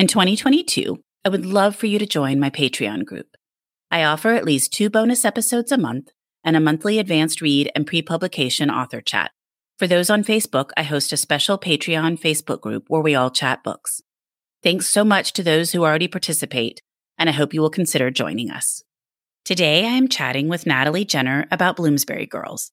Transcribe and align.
In 0.00 0.06
2022, 0.06 0.98
I 1.26 1.28
would 1.28 1.44
love 1.44 1.76
for 1.76 1.84
you 1.84 1.98
to 1.98 2.06
join 2.06 2.40
my 2.40 2.48
Patreon 2.48 3.04
group. 3.04 3.36
I 3.90 4.02
offer 4.02 4.30
at 4.30 4.46
least 4.46 4.72
two 4.72 4.88
bonus 4.88 5.26
episodes 5.26 5.72
a 5.72 5.76
month 5.76 6.08
and 6.42 6.56
a 6.56 6.60
monthly 6.60 6.98
advanced 6.98 7.42
read 7.42 7.70
and 7.74 7.86
pre 7.86 8.00
publication 8.00 8.70
author 8.70 9.02
chat. 9.02 9.32
For 9.78 9.86
those 9.86 10.08
on 10.08 10.24
Facebook, 10.24 10.70
I 10.74 10.84
host 10.84 11.12
a 11.12 11.18
special 11.18 11.58
Patreon 11.58 12.18
Facebook 12.18 12.62
group 12.62 12.84
where 12.88 13.02
we 13.02 13.14
all 13.14 13.30
chat 13.30 13.62
books. 13.62 14.00
Thanks 14.62 14.88
so 14.88 15.04
much 15.04 15.34
to 15.34 15.42
those 15.42 15.72
who 15.72 15.84
already 15.84 16.08
participate, 16.08 16.80
and 17.18 17.28
I 17.28 17.32
hope 17.32 17.52
you 17.52 17.60
will 17.60 17.68
consider 17.68 18.10
joining 18.10 18.50
us. 18.50 18.82
Today, 19.44 19.84
I 19.84 19.90
am 19.90 20.08
chatting 20.08 20.48
with 20.48 20.64
Natalie 20.64 21.04
Jenner 21.04 21.46
about 21.50 21.76
Bloomsbury 21.76 22.24
Girls. 22.24 22.72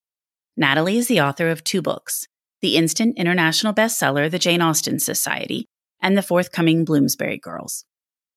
Natalie 0.56 0.98
is 0.98 1.10
the 1.10 1.20
author 1.20 1.50
of 1.50 1.66
two 1.66 1.82
books 1.82 2.26
the 2.62 2.78
instant 2.78 3.18
international 3.18 3.74
bestseller, 3.74 4.32
The 4.32 4.40
Jane 4.40 4.62
Austen 4.62 4.98
Society, 4.98 5.68
and 6.02 6.18
the 6.18 6.22
forthcoming 6.22 6.86
Bloomsbury 6.86 7.38
Girls. 7.38 7.86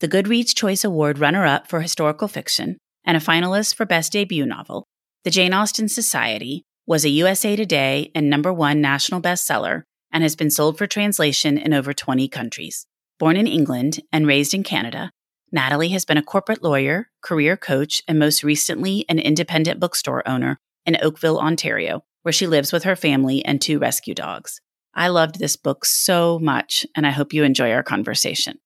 The 0.01 0.09
Goodreads 0.09 0.55
Choice 0.55 0.85
Award 0.85 1.19
runner 1.19 1.45
up 1.45 1.69
for 1.69 1.81
historical 1.81 2.29
fiction 2.29 2.79
and 3.05 3.17
a 3.17 3.21
finalist 3.21 3.75
for 3.75 3.87
Best 3.87 4.13
Debut 4.13 4.47
Novel, 4.47 4.87
The 5.25 5.31
Jane 5.31 5.53
Austen 5.53 5.89
Society 5.89 6.65
was 6.87 7.05
a 7.05 7.11
USA 7.11 7.57
Today 7.57 8.11
and 8.15 8.29
number 8.29 8.53
one 8.53 8.81
national 8.81 9.21
bestseller 9.21 9.83
and 10.13 10.23
has 10.23 10.37
been 10.37 10.51
sold 10.51 10.79
for 10.79 10.87
translation 10.87 11.59
in 11.59 11.73
over 11.73 11.93
20 11.93 12.29
countries. 12.29 12.87
Born 13.19 13.37
in 13.37 13.47
England 13.47 14.01
and 14.13 14.27
raised 14.27 14.55
in 14.55 14.63
Canada, 14.63 15.11
Natalie 15.53 15.91
has 15.91 16.05
been 16.05 16.17
a 16.17 16.23
corporate 16.23 16.63
lawyer, 16.63 17.11
career 17.23 17.57
coach, 17.57 18.03
and 18.09 18.19
most 18.19 18.43
recently 18.43 19.05
an 19.09 19.19
independent 19.19 19.81
bookstore 19.81 20.27
owner 20.27 20.59
in 20.87 20.97
Oakville, 21.03 21.39
Ontario, 21.39 22.03
where 22.23 22.33
she 22.33 22.47
lives 22.47 22.73
with 22.73 22.85
her 22.85 22.97
family 22.97 23.45
and 23.45 23.61
two 23.61 23.79
rescue 23.79 24.15
dogs. 24.15 24.61
I 24.95 25.09
loved 25.09 25.39
this 25.39 25.57
book 25.57 25.85
so 25.85 26.39
much, 26.39 26.87
and 26.95 27.07
I 27.07 27.11
hope 27.11 27.33
you 27.33 27.45
enjoy 27.45 27.73
our 27.73 27.83
conversation. 27.83 28.59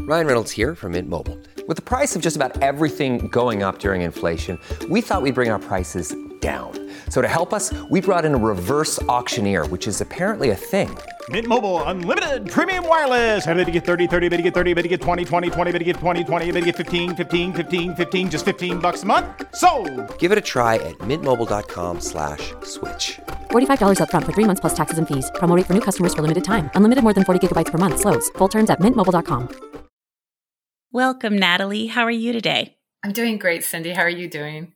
Ryan 0.00 0.26
Reynolds 0.26 0.52
here 0.52 0.74
from 0.74 0.92
Mint 0.92 1.08
Mobile. 1.08 1.38
With 1.66 1.76
the 1.76 1.82
price 1.82 2.16
of 2.16 2.22
just 2.22 2.36
about 2.36 2.62
everything 2.62 3.28
going 3.28 3.62
up 3.62 3.78
during 3.78 4.02
inflation, 4.02 4.58
we 4.88 5.00
thought 5.00 5.22
we'd 5.22 5.34
bring 5.34 5.50
our 5.50 5.58
prices 5.58 6.14
down. 6.40 6.72
So 7.10 7.20
to 7.20 7.28
help 7.28 7.52
us, 7.52 7.74
we 7.90 8.00
brought 8.00 8.24
in 8.24 8.34
a 8.34 8.38
reverse 8.38 9.02
auctioneer, 9.02 9.66
which 9.66 9.86
is 9.86 10.00
apparently 10.00 10.50
a 10.50 10.56
thing. 10.56 10.96
Mint 11.28 11.46
Mobile 11.46 11.82
unlimited 11.82 12.50
premium 12.50 12.88
wireless. 12.88 13.46
Ready 13.46 13.64
to 13.66 13.70
get 13.70 13.84
30, 13.84 14.06
30, 14.06 14.28
bit 14.30 14.38
to 14.38 14.42
get 14.42 14.54
30, 14.54 14.72
bit 14.72 14.82
to 14.82 14.88
get 14.88 15.02
20, 15.02 15.24
20, 15.26 15.50
20, 15.50 15.72
bit 15.72 15.78
to 15.78 15.84
get 15.84 15.96
20, 15.96 16.24
20, 16.24 16.52
bit 16.52 16.60
to 16.60 16.66
get 16.66 16.76
15, 16.76 17.16
15, 17.16 17.52
15, 17.52 17.96
15 17.96 18.30
just 18.30 18.44
15 18.46 18.78
bucks 18.78 19.02
a 19.02 19.06
month. 19.06 19.26
So, 19.54 19.68
Give 20.18 20.32
it 20.32 20.38
a 20.38 20.46
try 20.54 20.76
at 20.76 20.96
mintmobile.com/switch. 20.98 22.54
slash 22.62 23.18
$45 23.50 23.98
upfront 23.98 24.24
for 24.24 24.32
three 24.32 24.44
months 24.44 24.60
plus 24.60 24.74
taxes 24.74 24.96
and 24.98 25.06
fees. 25.06 25.30
Promo 25.34 25.62
for 25.66 25.74
new 25.74 25.82
customers 25.82 26.14
for 26.14 26.22
limited 26.22 26.44
time. 26.44 26.70
Unlimited 26.74 27.04
more 27.04 27.12
than 27.12 27.24
40 27.24 27.46
gigabytes 27.46 27.70
per 27.70 27.78
month. 27.78 28.00
Slows. 28.00 28.30
Full 28.38 28.48
terms 28.48 28.70
at 28.70 28.80
mintmobile.com. 28.80 29.48
Welcome, 30.90 31.36
Natalie. 31.36 31.88
How 31.88 32.04
are 32.04 32.10
you 32.10 32.32
today? 32.32 32.76
I'm 33.04 33.12
doing 33.12 33.36
great, 33.38 33.62
Cindy. 33.62 33.90
How 33.90 34.02
are 34.02 34.08
you 34.08 34.26
doing? 34.26 34.72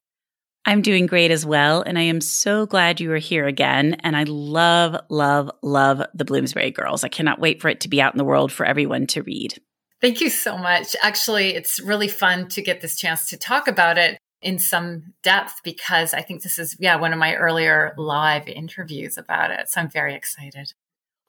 I'm 0.64 0.82
doing 0.82 1.06
great 1.06 1.30
as 1.30 1.44
well. 1.44 1.82
And 1.82 1.98
I 1.98 2.02
am 2.02 2.20
so 2.20 2.66
glad 2.66 3.00
you 3.00 3.12
are 3.12 3.18
here 3.18 3.46
again. 3.46 3.94
And 4.00 4.16
I 4.16 4.24
love, 4.24 4.96
love, 5.08 5.50
love 5.62 6.02
the 6.14 6.24
Bloomsbury 6.24 6.70
Girls. 6.70 7.02
I 7.02 7.08
cannot 7.08 7.40
wait 7.40 7.60
for 7.60 7.68
it 7.68 7.80
to 7.80 7.88
be 7.88 8.00
out 8.00 8.14
in 8.14 8.18
the 8.18 8.24
world 8.24 8.52
for 8.52 8.64
everyone 8.64 9.06
to 9.08 9.22
read. 9.22 9.60
Thank 10.00 10.20
you 10.20 10.30
so 10.30 10.56
much. 10.56 10.94
Actually, 11.02 11.54
it's 11.54 11.80
really 11.80 12.08
fun 12.08 12.48
to 12.50 12.62
get 12.62 12.80
this 12.80 12.96
chance 12.96 13.28
to 13.30 13.36
talk 13.36 13.68
about 13.68 13.98
it 13.98 14.18
in 14.40 14.58
some 14.58 15.14
depth 15.22 15.60
because 15.62 16.14
I 16.14 16.22
think 16.22 16.42
this 16.42 16.58
is, 16.58 16.76
yeah, 16.80 16.96
one 16.96 17.12
of 17.12 17.18
my 17.18 17.34
earlier 17.36 17.94
live 17.96 18.48
interviews 18.48 19.16
about 19.16 19.50
it. 19.50 19.68
So 19.68 19.80
I'm 19.80 19.90
very 19.90 20.14
excited. 20.14 20.72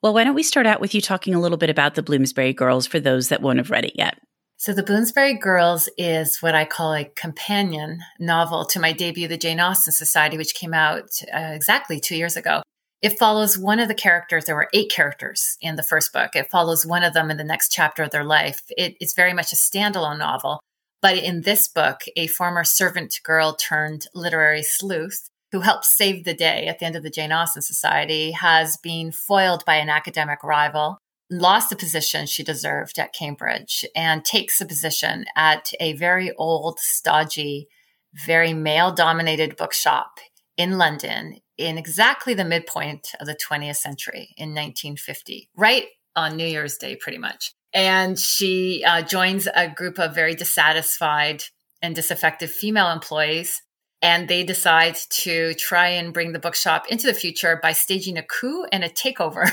Well, 0.02 0.14
why 0.14 0.24
don't 0.24 0.36
we 0.36 0.44
start 0.44 0.66
out 0.66 0.82
with 0.82 0.94
you 0.94 1.02
talking 1.02 1.34
a 1.34 1.40
little 1.40 1.58
bit 1.58 1.70
about 1.70 1.96
the 1.96 2.04
Bloomsbury 2.04 2.54
Girls 2.54 2.88
for 2.88 3.00
those 3.00 3.30
that 3.30 3.42
won't 3.42 3.60
have 3.60 3.70
read 3.70 3.86
it 3.86 3.94
yet? 3.96 4.18
So 4.64 4.72
The 4.72 4.82
Bloomsbury 4.82 5.34
Girls 5.34 5.90
is 5.98 6.42
what 6.42 6.56
I 6.56 6.64
call 6.64 6.94
a 6.94 7.12
companion 7.18 8.00
novel 8.18 8.64
to 8.68 8.80
my 8.80 8.94
debut, 8.94 9.28
The 9.28 9.36
Jane 9.36 9.60
Austen 9.60 9.92
Society, 9.92 10.38
which 10.38 10.56
came 10.56 10.74
out 10.74 11.10
uh, 11.36 11.52
exactly 11.52 12.00
two 12.00 12.16
years 12.16 12.38
ago. 12.38 12.62
It 13.02 13.20
follows 13.20 13.58
one 13.58 13.82
of 13.82 13.90
the 13.90 13.94
characters. 13.94 14.46
There 14.46 14.56
were 14.56 14.70
eight 14.74 14.90
characters 14.90 15.58
in 15.60 15.76
the 15.76 15.84
first 15.84 16.14
book. 16.14 16.34
It 16.34 16.50
follows 16.50 16.86
one 16.86 17.04
of 17.04 17.14
them 17.14 17.30
in 17.30 17.36
the 17.36 17.44
next 17.44 17.74
chapter 17.74 18.04
of 18.04 18.12
their 18.12 18.24
life. 18.24 18.62
It, 18.70 18.96
it's 19.02 19.14
very 19.14 19.34
much 19.34 19.52
a 19.52 19.58
standalone 19.58 20.20
novel. 20.20 20.62
But 21.02 21.18
in 21.18 21.42
this 21.42 21.68
book, 21.68 22.00
a 22.16 22.28
former 22.28 22.64
servant 22.64 23.20
girl 23.22 23.56
turned 23.56 24.08
literary 24.16 24.64
sleuth 24.64 25.28
who 25.52 25.60
helps 25.60 25.94
save 25.94 26.24
the 26.24 26.34
day 26.34 26.68
at 26.68 26.80
the 26.80 26.86
end 26.86 26.96
of 26.96 27.04
the 27.04 27.10
Jane 27.10 27.34
Austen 27.34 27.62
Society 27.62 28.32
has 28.32 28.78
been 28.78 29.12
foiled 29.12 29.66
by 29.66 29.76
an 29.76 29.90
academic 29.90 30.42
rival 30.42 31.00
lost 31.30 31.70
the 31.70 31.76
position 31.76 32.26
she 32.26 32.44
deserved 32.44 33.00
at 33.00 33.14
Cambridge 33.14 33.86
and 33.96 34.24
takes 34.24 34.62
a 34.62 34.66
position 34.66 35.26
at 35.36 35.72
a 35.80 35.94
very 35.94 36.32
old, 36.34 36.80
stodgy, 36.80 37.68
very 38.14 38.54
male 38.54 38.92
dominated 38.92 39.58
bookshop 39.58 40.20
in 40.58 40.78
London 40.78 41.38
in 41.58 41.78
exactly 41.78 42.34
the 42.34 42.46
midpoint 42.46 43.10
of 43.20 43.26
the 43.26 43.36
20th 43.36 43.78
century 43.78 44.34
in 44.38 44.50
1950, 44.50 45.50
right 45.56 45.86
on 46.16 46.36
New 46.36 46.46
Year's 46.46 46.78
Day, 46.78 46.96
pretty 46.96 47.18
much. 47.18 47.54
And 47.74 48.20
she 48.20 48.84
uh, 48.86 49.02
joins 49.02 49.48
a 49.56 49.68
group 49.68 49.98
of 49.98 50.14
very 50.14 50.36
dissatisfied 50.36 51.44
and 51.82 51.96
disaffected 51.96 52.52
female 52.52 52.92
employees 52.92 53.63
and 54.04 54.28
they 54.28 54.44
decide 54.44 54.98
to 55.10 55.54
try 55.54 55.88
and 55.88 56.14
bring 56.14 56.34
the 56.34 56.40
bookshop 56.40 56.86
into 56.90 57.08
the 57.08 57.14
future 57.14 57.58
by 57.64 57.72
staging 57.72 58.18
a 58.18 58.24
coup 58.24 58.66
and 58.72 58.84
a 58.84 58.90
takeover. 58.90 59.50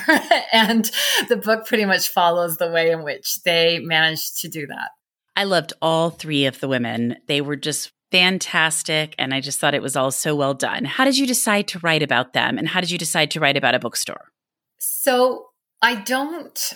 and 0.52 0.90
the 1.28 1.36
book 1.36 1.66
pretty 1.66 1.84
much 1.84 2.08
follows 2.08 2.56
the 2.56 2.70
way 2.70 2.90
in 2.90 3.04
which 3.04 3.42
they 3.44 3.78
managed 3.78 4.40
to 4.40 4.48
do 4.48 4.66
that. 4.66 4.90
I 5.36 5.44
loved 5.44 5.72
all 5.80 6.10
three 6.10 6.46
of 6.46 6.58
the 6.58 6.66
women. 6.66 7.16
They 7.28 7.40
were 7.40 7.54
just 7.54 7.92
fantastic. 8.10 9.14
And 9.18 9.32
I 9.32 9.40
just 9.40 9.60
thought 9.60 9.74
it 9.74 9.82
was 9.82 9.94
all 9.94 10.10
so 10.10 10.34
well 10.34 10.54
done. 10.54 10.84
How 10.84 11.04
did 11.04 11.16
you 11.16 11.28
decide 11.28 11.68
to 11.68 11.78
write 11.78 12.02
about 12.02 12.32
them? 12.32 12.58
And 12.58 12.68
how 12.68 12.80
did 12.80 12.90
you 12.90 12.98
decide 12.98 13.30
to 13.30 13.40
write 13.40 13.56
about 13.56 13.76
a 13.76 13.78
bookstore? 13.78 14.32
So 14.78 15.46
I 15.80 15.94
don't 15.94 16.74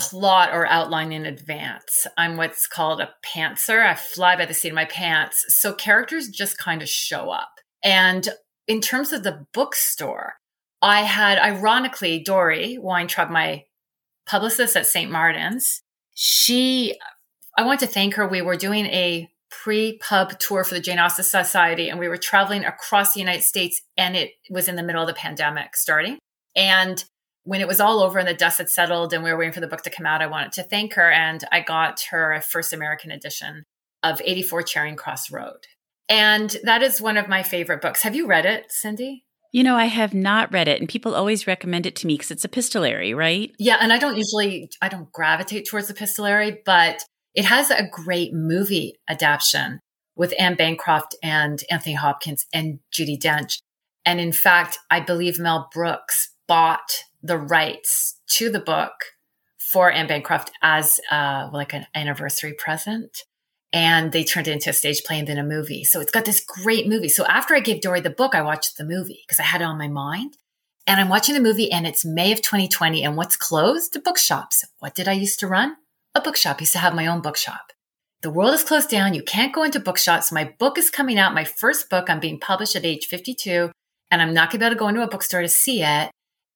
plot 0.00 0.50
or 0.52 0.66
outline 0.66 1.12
in 1.12 1.26
advance. 1.26 2.06
I'm 2.16 2.36
what's 2.36 2.66
called 2.66 3.00
a 3.00 3.10
pantser. 3.24 3.86
I 3.86 3.94
fly 3.94 4.36
by 4.36 4.46
the 4.46 4.54
seat 4.54 4.70
of 4.70 4.74
my 4.74 4.86
pants. 4.86 5.44
So 5.48 5.72
characters 5.72 6.28
just 6.28 6.58
kind 6.58 6.82
of 6.82 6.88
show 6.88 7.30
up. 7.30 7.50
And 7.84 8.28
in 8.66 8.80
terms 8.80 9.12
of 9.12 9.22
the 9.22 9.46
bookstore, 9.52 10.34
I 10.82 11.02
had 11.02 11.38
ironically 11.38 12.22
Dori 12.22 12.78
Weintraub, 12.78 13.30
my 13.30 13.64
publicist 14.26 14.76
at 14.76 14.86
St. 14.86 15.10
Martin's. 15.10 15.82
She, 16.14 16.98
I 17.56 17.64
want 17.64 17.80
to 17.80 17.86
thank 17.86 18.14
her. 18.14 18.26
We 18.26 18.42
were 18.42 18.56
doing 18.56 18.86
a 18.86 19.28
pre 19.50 19.98
pub 19.98 20.38
tour 20.38 20.64
for 20.64 20.74
the 20.74 20.80
Jane 20.80 20.98
Austen 20.98 21.24
Society 21.24 21.88
and 21.88 21.98
we 21.98 22.08
were 22.08 22.16
traveling 22.16 22.64
across 22.64 23.12
the 23.12 23.20
United 23.20 23.42
States 23.42 23.82
and 23.96 24.16
it 24.16 24.30
was 24.48 24.68
in 24.68 24.76
the 24.76 24.82
middle 24.82 25.02
of 25.02 25.08
the 25.08 25.14
pandemic 25.14 25.76
starting. 25.76 26.18
And 26.56 27.04
when 27.44 27.60
it 27.60 27.68
was 27.68 27.80
all 27.80 28.00
over 28.02 28.18
and 28.18 28.28
the 28.28 28.34
dust 28.34 28.58
had 28.58 28.68
settled 28.68 29.12
and 29.12 29.22
we 29.22 29.30
were 29.30 29.38
waiting 29.38 29.52
for 29.52 29.60
the 29.60 29.66
book 29.66 29.82
to 29.82 29.90
come 29.90 30.06
out, 30.06 30.22
I 30.22 30.26
wanted 30.26 30.52
to 30.52 30.62
thank 30.62 30.94
her 30.94 31.10
and 31.10 31.42
I 31.50 31.60
got 31.60 32.02
her 32.10 32.32
a 32.32 32.40
first 32.40 32.72
American 32.72 33.10
edition 33.10 33.64
of 34.02 34.20
84 34.24 34.62
Charing 34.64 34.96
Cross 34.96 35.30
Road. 35.30 35.66
And 36.08 36.56
that 36.64 36.82
is 36.82 37.00
one 37.00 37.16
of 37.16 37.28
my 37.28 37.42
favorite 37.42 37.80
books. 37.80 38.02
Have 38.02 38.16
you 38.16 38.26
read 38.26 38.46
it, 38.46 38.66
Cindy? 38.70 39.24
You 39.52 39.64
know, 39.64 39.76
I 39.76 39.86
have 39.86 40.14
not 40.14 40.52
read 40.52 40.68
it, 40.68 40.78
and 40.80 40.88
people 40.88 41.14
always 41.14 41.46
recommend 41.46 41.84
it 41.84 41.96
to 41.96 42.06
me 42.06 42.14
because 42.14 42.30
it's 42.30 42.44
epistolary, 42.44 43.14
right? 43.14 43.50
Yeah, 43.58 43.78
and 43.80 43.92
I 43.92 43.98
don't 43.98 44.16
usually 44.16 44.70
I 44.80 44.88
don't 44.88 45.10
gravitate 45.12 45.66
towards 45.68 45.90
epistolary, 45.90 46.60
but 46.64 47.02
it 47.34 47.44
has 47.44 47.70
a 47.70 47.88
great 47.90 48.32
movie 48.32 48.94
adaptation 49.08 49.80
with 50.16 50.34
Anne 50.38 50.54
Bancroft 50.54 51.16
and 51.22 51.62
Anthony 51.70 51.94
Hopkins 51.94 52.46
and 52.52 52.78
Judi 52.92 53.18
Dench. 53.18 53.58
And 54.04 54.20
in 54.20 54.32
fact, 54.32 54.78
I 54.90 55.00
believe 55.00 55.38
Mel 55.38 55.68
Brooks 55.72 56.32
bought 56.46 57.04
the 57.22 57.38
rights 57.38 58.18
to 58.28 58.50
the 58.50 58.60
book 58.60 58.92
for 59.58 59.90
Anne 59.90 60.08
Bancroft 60.08 60.50
as 60.62 61.00
uh, 61.10 61.48
like 61.52 61.72
an 61.72 61.86
anniversary 61.94 62.52
present. 62.52 63.24
And 63.72 64.10
they 64.10 64.24
turned 64.24 64.48
it 64.48 64.52
into 64.52 64.70
a 64.70 64.72
stage 64.72 65.04
play 65.04 65.20
and 65.20 65.28
then 65.28 65.38
a 65.38 65.44
movie. 65.44 65.84
So 65.84 66.00
it's 66.00 66.10
got 66.10 66.24
this 66.24 66.44
great 66.44 66.88
movie. 66.88 67.08
So 67.08 67.24
after 67.26 67.54
I 67.54 67.60
gave 67.60 67.80
Dori 67.80 68.00
the 68.00 68.10
book, 68.10 68.34
I 68.34 68.42
watched 68.42 68.76
the 68.76 68.84
movie 68.84 69.20
because 69.24 69.38
I 69.38 69.44
had 69.44 69.60
it 69.60 69.64
on 69.64 69.78
my 69.78 69.86
mind. 69.86 70.36
And 70.88 71.00
I'm 71.00 71.08
watching 71.08 71.36
the 71.36 71.40
movie 71.40 71.70
and 71.70 71.86
it's 71.86 72.04
May 72.04 72.32
of 72.32 72.42
2020. 72.42 73.04
And 73.04 73.16
what's 73.16 73.36
closed? 73.36 73.96
Bookshops. 74.02 74.64
What 74.80 74.96
did 74.96 75.06
I 75.06 75.12
used 75.12 75.38
to 75.40 75.46
run? 75.46 75.76
A 76.16 76.20
bookshop. 76.20 76.56
I 76.58 76.62
used 76.62 76.72
to 76.72 76.78
have 76.78 76.94
my 76.94 77.06
own 77.06 77.20
bookshop. 77.20 77.72
The 78.22 78.30
world 78.30 78.54
is 78.54 78.64
closed 78.64 78.90
down. 78.90 79.14
You 79.14 79.22
can't 79.22 79.54
go 79.54 79.62
into 79.62 79.78
bookshops. 79.78 80.32
My 80.32 80.52
book 80.58 80.76
is 80.76 80.90
coming 80.90 81.16
out. 81.16 81.32
My 81.32 81.44
first 81.44 81.88
book. 81.88 82.10
I'm 82.10 82.18
being 82.18 82.40
published 82.40 82.74
at 82.74 82.84
age 82.84 83.06
52 83.06 83.70
and 84.10 84.20
I'm 84.20 84.34
not 84.34 84.50
going 84.50 84.58
to 84.58 84.64
be 84.64 84.66
able 84.66 84.74
to 84.74 84.78
go 84.80 84.88
into 84.88 85.02
a 85.02 85.08
bookstore 85.08 85.42
to 85.42 85.48
see 85.48 85.84
it. 85.84 86.10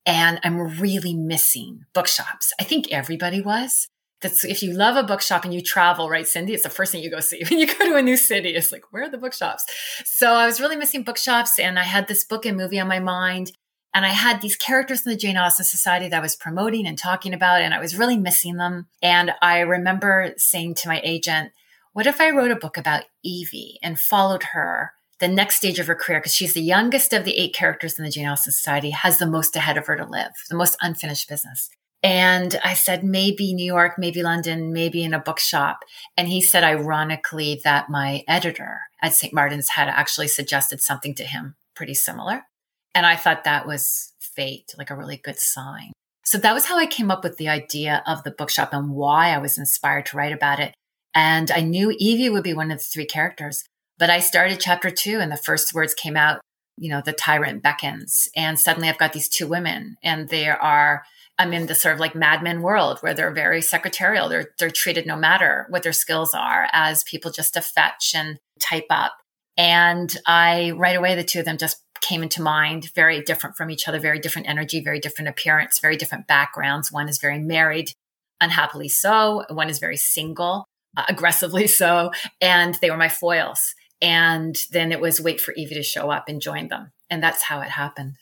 And 0.07 0.39
I'm 0.45 0.79
really 0.79 1.15
missing 1.15 1.87
bookshops. 1.95 2.53
I 2.61 2.65
think 2.65 2.93
everybody 2.93 3.41
was. 3.41 3.89
That's 4.21 4.45
if 4.45 4.63
you 4.63 4.73
love 4.73 4.97
a 4.97 5.07
bookshop 5.07 5.45
and 5.45 5.53
you 5.53 5.61
travel, 5.61 6.09
right, 6.09 6.27
Cindy? 6.27 6.55
It's 6.55 6.63
the 6.63 6.71
first 6.71 6.93
thing 6.93 7.03
you 7.03 7.11
go 7.11 7.21
see 7.21 7.43
when 7.51 7.59
you 7.59 7.67
go 7.67 7.85
to 7.85 7.97
a 7.97 8.03
new 8.03 8.17
city. 8.17 8.51
It's 8.51 8.73
like, 8.73 8.85
where 8.91 9.05
are 9.05 9.11
the 9.11 9.19
bookshops? 9.19 9.65
So 10.05 10.33
I 10.33 10.47
was 10.47 10.61
really 10.61 10.77
missing 10.77 11.03
bookshops, 11.03 11.59
and 11.59 11.79
I 11.79 11.83
had 11.83 12.09
this 12.09 12.25
book 12.25 12.47
and 12.47 12.57
movie 12.57 12.81
on 12.81 12.89
my 12.89 13.01
mind. 13.01 13.53
And 13.97 14.05
I 14.05 14.09
had 14.09 14.41
these 14.41 14.57
characters 14.57 15.07
in 15.07 15.13
the 15.13 15.17
Jane 15.17 15.37
Austen 15.37 15.65
Society 15.65 16.09
that 16.09 16.17
I 16.17 16.23
was 16.23 16.35
promoting 16.35 16.85
and 16.85 16.99
talking 16.99 17.33
about, 17.33 17.61
and 17.61 17.73
I 17.73 17.79
was 17.79 17.97
really 17.97 18.19
missing 18.19 18.57
them. 18.57 18.89
And 19.01 19.33
I 19.41 19.61
remember 19.61 20.35
saying 20.37 20.75
to 20.77 20.89
my 20.89 21.01
agent, 21.05 21.53
What 21.93 22.09
if 22.09 22.21
I 22.21 22.31
wrote 22.31 22.51
a 22.51 22.57
book 22.57 22.77
about 22.77 23.05
Evie 23.23 23.79
and 23.83 24.01
followed 24.01 24.43
her 24.53 24.95
the 25.25 25.29
next 25.29 25.57
stage 25.57 25.79
of 25.79 25.87
her 25.87 25.95
career, 25.95 26.21
because 26.21 26.35
she's 26.35 26.53
the 26.53 26.61
youngest 26.61 27.15
of 27.15 27.25
the 27.25 27.39
eight 27.39 27.55
characters 27.55 27.99
in 27.99 28.05
the 28.05 28.11
Jane 28.11 28.29
Austen 28.29 28.53
Society, 28.53 28.91
has 28.91 29.17
the 29.17 29.27
most 29.27 29.57
ahead 29.57 29.79
of 29.79 29.87
her 29.87 29.97
to 29.97 30.05
live, 30.05 30.33
the 30.51 30.57
most 30.57 30.77
unfinished 30.83 31.31
business. 31.31 31.71
And 32.03 32.61
I 32.63 32.75
said, 32.75 33.03
maybe 33.03 33.55
New 33.55 33.65
York, 33.65 33.95
maybe 33.97 34.23
London, 34.23 34.75
maybe 34.75 35.03
in 35.03 35.15
a 35.15 35.19
bookshop. 35.19 35.79
And 36.19 36.29
he 36.29 36.43
said, 36.43 36.63
ironically, 36.63 37.63
that 37.65 37.89
my 37.89 38.23
editor 38.29 38.81
at 39.01 39.15
St. 39.15 39.33
Martin's 39.33 39.71
had 39.71 39.89
actually 39.89 40.29
suggested 40.29 40.83
something 40.83 41.15
to 41.15 41.25
him 41.25 41.55
pretty 41.75 41.95
similar. 41.95 42.43
And 42.95 43.07
I 43.07 43.17
thought 43.17 43.45
that 43.45 43.67
was 43.67 44.13
fate, 44.21 44.75
like 44.77 44.91
a 44.91 44.95
really 44.95 45.17
good 45.17 45.39
sign. 45.39 45.93
So 46.27 46.37
that 46.37 46.53
was 46.53 46.67
how 46.67 46.79
I 46.79 46.85
came 46.85 47.11
up 47.11 47.25
with 47.25 47.39
the 47.39 47.49
idea 47.49 48.03
of 48.07 48.25
the 48.25 48.31
bookshop 48.31 48.75
and 48.75 48.91
why 48.91 49.31
I 49.31 49.39
was 49.39 49.57
inspired 49.57 50.05
to 50.07 50.19
write 50.19 50.35
about 50.35 50.61
it. 50.61 50.75
And 51.15 51.51
I 51.51 51.61
knew 51.61 51.95
Evie 51.99 52.29
would 52.29 52.45
be 52.45 52.53
one 52.53 52.71
of 52.71 52.77
the 52.77 52.85
three 52.85 53.07
characters. 53.07 53.65
But 53.99 54.11
I 54.11 54.21
started 54.21 54.61
chapter 54.61 54.91
two 54.91 55.21
and 55.21 55.31
the 55.31 55.37
first 55.37 55.75
words 55.75 55.95
came 55.95 56.17
out, 56.17 56.41
you 56.77 56.91
know, 56.91 57.03
the 57.05 57.13
tyrant 57.13 57.63
beckons. 57.63 58.29
And 58.37 58.59
suddenly 58.59 58.89
I've 58.89 58.99
got 58.99 59.13
these 59.13 59.29
two 59.29 59.47
women 59.47 59.97
and 60.03 60.29
they 60.29 60.49
are, 60.49 61.05
I'm 61.39 61.53
in 61.53 61.67
the 61.67 61.75
sort 61.75 61.95
of 61.95 62.01
like 62.01 62.15
madmen 62.15 62.63
world 62.63 62.99
where 63.01 63.15
they're 63.15 63.33
very 63.33 63.63
secretarial. 63.63 64.29
They're, 64.29 64.51
they're 64.59 64.71
treated 64.71 65.07
no 65.07 65.17
matter 65.17 65.67
what 65.69 65.83
their 65.83 65.93
skills 65.93 66.35
are 66.35 66.69
as 66.73 67.05
people 67.05 67.31
just 67.31 67.55
to 67.55 67.61
fetch 67.61 68.13
and 68.15 68.39
type 68.61 68.87
up. 68.91 69.13
And 69.57 70.17
I, 70.27 70.73
right 70.73 70.97
away, 70.97 71.15
the 71.15 71.23
two 71.23 71.41
of 71.41 71.45
them 71.45 71.59
just 71.59 71.81
came 72.01 72.23
into 72.23 72.43
mind, 72.43 72.91
very 72.95 73.23
different 73.23 73.57
from 73.57 73.71
each 73.71 73.89
other, 73.89 73.99
very 73.99 74.19
different 74.19 74.49
energy, 74.49 74.83
very 74.83 74.99
different 74.99 75.29
appearance, 75.29 75.79
very 75.79 75.97
different 75.97 76.27
backgrounds. 76.27 76.93
One 76.93 77.09
is 77.09 77.19
very 77.19 77.39
married, 77.39 77.93
unhappily 78.41 78.89
so. 78.89 79.45
One 79.49 79.71
is 79.71 79.79
very 79.79 79.97
single, 79.97 80.67
uh, 80.97 81.05
aggressively 81.09 81.67
so. 81.81 82.11
And 82.41 82.75
they 82.77 82.91
were 82.91 82.97
my 82.97 83.09
foils. 83.09 83.75
And 84.01 84.57
then 84.71 84.93
it 84.93 85.01
was 85.01 85.21
wait 85.21 85.41
for 85.41 85.55
Evie 85.55 85.75
to 85.75 85.83
show 85.83 86.11
up 86.11 86.25
and 86.29 86.41
join 86.41 86.69
them. 86.69 86.93
And 87.09 87.23
that's 87.23 87.45
how 87.45 87.61
it 87.61 87.71
happened. 87.71 88.15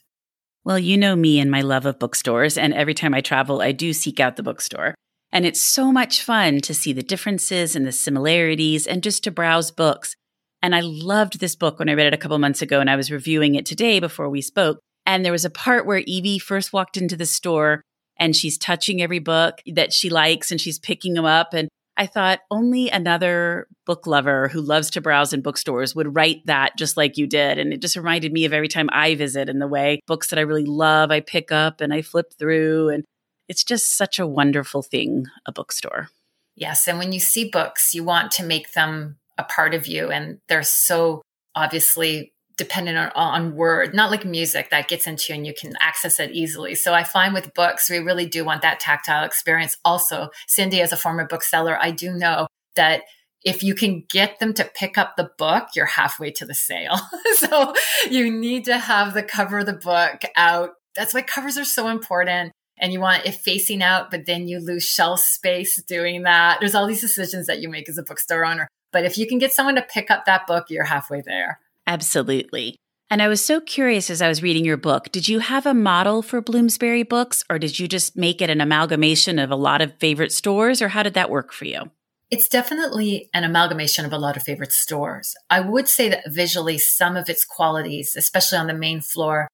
Well, 0.65 0.79
you 0.79 0.97
know 0.97 1.17
me 1.17 1.41
and 1.41 1.51
my 1.51 1.61
love 1.61 1.87
of 1.87 1.99
bookstores. 1.99 2.57
And 2.57 2.73
every 2.73 2.95
time 2.95 3.15
I 3.15 3.21
travel, 3.21 3.61
I 3.61 3.73
do 3.73 3.93
seek 3.93 4.21
out 4.21 4.37
the 4.37 4.43
bookstore. 4.43 4.95
And 5.33 5.47
it's 5.47 5.61
so 5.61 5.91
much 5.91 6.23
fun 6.23 6.61
to 6.61 6.75
see 6.75 6.93
the 6.93 7.03
differences 7.03 7.75
and 7.75 7.87
the 7.87 7.93
similarities 7.93 8.87
and 8.87 9.03
just 9.03 9.25
to 9.25 9.31
browse 9.31 9.71
books. 9.71 10.15
And 10.63 10.75
I 10.75 10.81
loved 10.81 11.41
this 11.41 11.57
book 11.57 11.79
when 11.79 11.89
I 11.89 11.95
read 11.95 12.07
it 12.07 12.15
a 12.15 12.19
couple 12.19 12.39
months 12.39 12.63
ago 12.63 12.81
and 12.81 12.89
I 12.89 12.97
was 12.97 13.11
reviewing 13.11 13.55
it 13.57 13.67
today 13.67 13.99
before 13.99 14.29
we 14.29 14.41
spoke. 14.41 14.79
And 15.05 15.25
there 15.25 15.33
was 15.33 15.45
a 15.45 15.51
part 15.51 15.87
where 15.87 16.03
Evie 16.07 16.39
first 16.39 16.73
walked 16.73 16.97
into 16.97 17.17
the 17.17 17.27
store 17.27 17.83
and 18.17 18.37
she's 18.37 18.59
touching 18.59 19.03
every 19.03 19.19
book 19.19 19.61
that 19.67 19.93
she 19.93 20.11
likes 20.11 20.53
and 20.53 20.61
she's 20.61 20.79
picking 20.79 21.15
them 21.15 21.25
up. 21.25 21.55
And 21.55 21.69
I 22.03 22.07
thought 22.07 22.41
only 22.51 22.91
another 22.91 23.69
book 23.87 24.09
lover 24.09 24.49
who 24.49 24.61
loves 24.61 24.91
to 24.91 25.01
browse 25.01 25.33
in 25.33 25.41
bookstores 25.41 25.95
would 25.95 26.17
write 26.17 26.45
that 26.47 26.77
just 26.77 26.97
like 26.97 27.17
you 27.17 27.29
did. 27.29 27.59
And 27.61 27.73
it 27.73 27.81
just 27.81 27.95
reminded 27.95 28.33
me 28.33 28.45
of 28.45 28.53
every 28.53 28.67
time 28.67 28.89
I 28.91 29.15
visit 29.15 29.49
and 29.49 29.63
the 29.63 29.69
way 29.69 30.01
books 30.09 30.31
that 30.31 30.39
I 30.41 30.43
really 30.43 30.65
love, 30.65 31.13
I 31.13 31.21
pick 31.21 31.53
up 31.53 31.81
and 31.81 31.95
I 31.95 32.03
flip 32.03 32.35
through. 32.37 32.89
And 32.89 33.05
it's 33.49 33.63
just 33.63 33.97
such 33.97 34.19
a 34.19 34.27
wonderful 34.27 34.83
thing, 34.83 35.27
a 35.47 35.53
bookstore. 35.53 36.09
Yes. 36.57 36.89
And 36.89 36.99
when 36.99 37.13
you 37.13 37.21
see 37.21 37.49
books, 37.49 37.95
you 37.95 38.03
want 38.03 38.33
to 38.33 38.45
make 38.45 38.73
them 38.73 39.19
a 39.39 39.45
part 39.45 39.73
of 39.73 39.87
you. 39.87 40.11
And 40.11 40.41
they're 40.49 40.65
so 40.65 41.23
obviously 41.55 42.33
dependent 42.63 42.97
on, 42.97 43.11
on 43.17 43.57
word, 43.57 43.93
not 43.93 44.13
like 44.13 44.25
music 44.25 44.71
that 44.71 44.87
gets 44.87 45.09
into 45.09 45.33
you 45.33 45.37
and 45.37 45.47
you 45.47 45.53
can 45.53 45.73
access 45.81 46.21
it 46.21 46.31
easily. 46.31 46.77
So 46.77 46.95
I 46.95 47.03
find 47.03 47.35
with 47.35 47.55
books, 47.55 47.91
we 47.91 47.99
really 47.99 48.27
do 48.27 48.45
want 48.45 48.63
that 48.63 48.79
tactile 48.79 49.25
experience. 49.25 49.77
Also, 49.85 50.31
Cindy, 50.47 50.81
as 50.81 50.93
a 50.93 50.97
former 50.97 51.27
bookseller, 51.27 51.77
I 51.81 51.91
do 51.91 52.13
know 52.13 52.47
that 52.77 53.03
if 53.45 53.65
you 53.65 53.75
can 53.75 54.05
get 54.09 54.39
them 54.39 54.55
to 54.55 54.71
pick 54.77 54.97
up 54.97 55.17
the 55.17 55.29
book, 55.37 55.71
you're 55.75 55.87
halfway 55.87 56.31
to 56.31 56.47
the 56.47 56.55
sale. 56.55 57.01
so 57.35 57.75
you 58.09 58.31
need 58.31 58.65
to 58.67 58.79
have 58.79 59.13
the 59.13 59.25
cover 59.25 59.59
of 59.59 59.67
the 59.67 59.73
book 59.73 60.23
out. 60.37 60.71
That's 60.95 61.13
why 61.13 61.23
covers 61.23 61.59
are 61.59 61.65
so 61.65 61.89
important. 61.89 62.53
And 62.79 62.93
you 62.93 63.01
want 63.01 63.27
it 63.27 63.35
facing 63.35 63.83
out, 63.83 64.11
but 64.11 64.27
then 64.27 64.47
you 64.47 64.61
lose 64.61 64.85
shelf 64.85 65.21
space 65.21 65.83
doing 65.83 66.23
that. 66.23 66.59
There's 66.61 66.75
all 66.77 66.87
these 66.87 67.01
decisions 67.01 67.49
that 67.49 67.61
you 67.61 67.69
make 67.69 67.89
as 67.89 67.99
a 67.99 68.03
bookstore 68.03 68.45
owner. 68.45 68.69
But 68.93 69.05
if 69.05 69.19
you 69.19 69.27
can 69.27 69.39
get 69.39 69.53
someone 69.53 69.75
to 69.75 69.83
pick 69.83 70.11
up 70.11 70.27
that 70.27 70.47
book, 70.47 70.67
you're 70.69 70.85
halfway 70.85 71.23
there. 71.23 71.59
Absolutely. 71.87 72.77
And 73.11 73.21
I 73.21 73.29
was 73.29 73.45
so 73.45 73.61
curious 73.61 74.09
as 74.09 74.23
I 74.23 74.29
was 74.29 74.43
reading 74.43 74.65
your 74.65 74.79
book. 74.79 75.13
Did 75.13 75.29
you 75.29 75.41
have 75.41 75.67
a 75.67 75.75
model 75.75 76.23
for 76.23 76.41
Bloomsbury 76.41 77.03
books, 77.03 77.45
or 77.51 77.59
did 77.59 77.79
you 77.79 77.87
just 77.87 78.17
make 78.17 78.41
it 78.41 78.49
an 78.49 78.63
amalgamation 78.63 79.39
of 79.39 79.51
a 79.51 79.57
lot 79.57 79.83
of 79.83 79.99
favorite 79.99 80.33
stores, 80.33 80.81
or 80.81 80.89
how 80.89 81.03
did 81.03 81.13
that 81.15 81.29
work 81.29 81.53
for 81.53 81.67
you? 81.67 81.91
It's 82.31 82.49
definitely 82.49 83.29
an 83.35 83.45
amalgamation 83.45 84.07
of 84.07 84.13
a 84.15 84.19
lot 84.19 84.39
of 84.39 84.43
favorite 84.43 84.73
stores. 84.73 85.35
I 85.51 85.61
would 85.61 85.89
say 85.89 86.09
that 86.09 86.25
visually, 86.29 86.79
some 86.79 87.15
of 87.19 87.29
its 87.29 87.45
qualities, 87.45 88.15
especially 88.17 88.57
on 88.57 88.67
the 88.67 88.73
main 88.73 89.03
floor, 89.03 89.49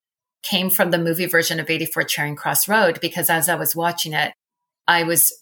came 0.45 0.71
from 0.71 0.93
the 0.93 0.99
movie 0.99 1.27
version 1.27 1.59
of 1.59 1.69
84 1.69 2.05
Charing 2.05 2.37
Cross 2.37 2.69
Road, 2.69 3.01
because 3.01 3.29
as 3.29 3.49
I 3.49 3.57
was 3.57 3.75
watching 3.75 4.13
it, 4.13 4.33
I 4.87 5.03
was 5.03 5.33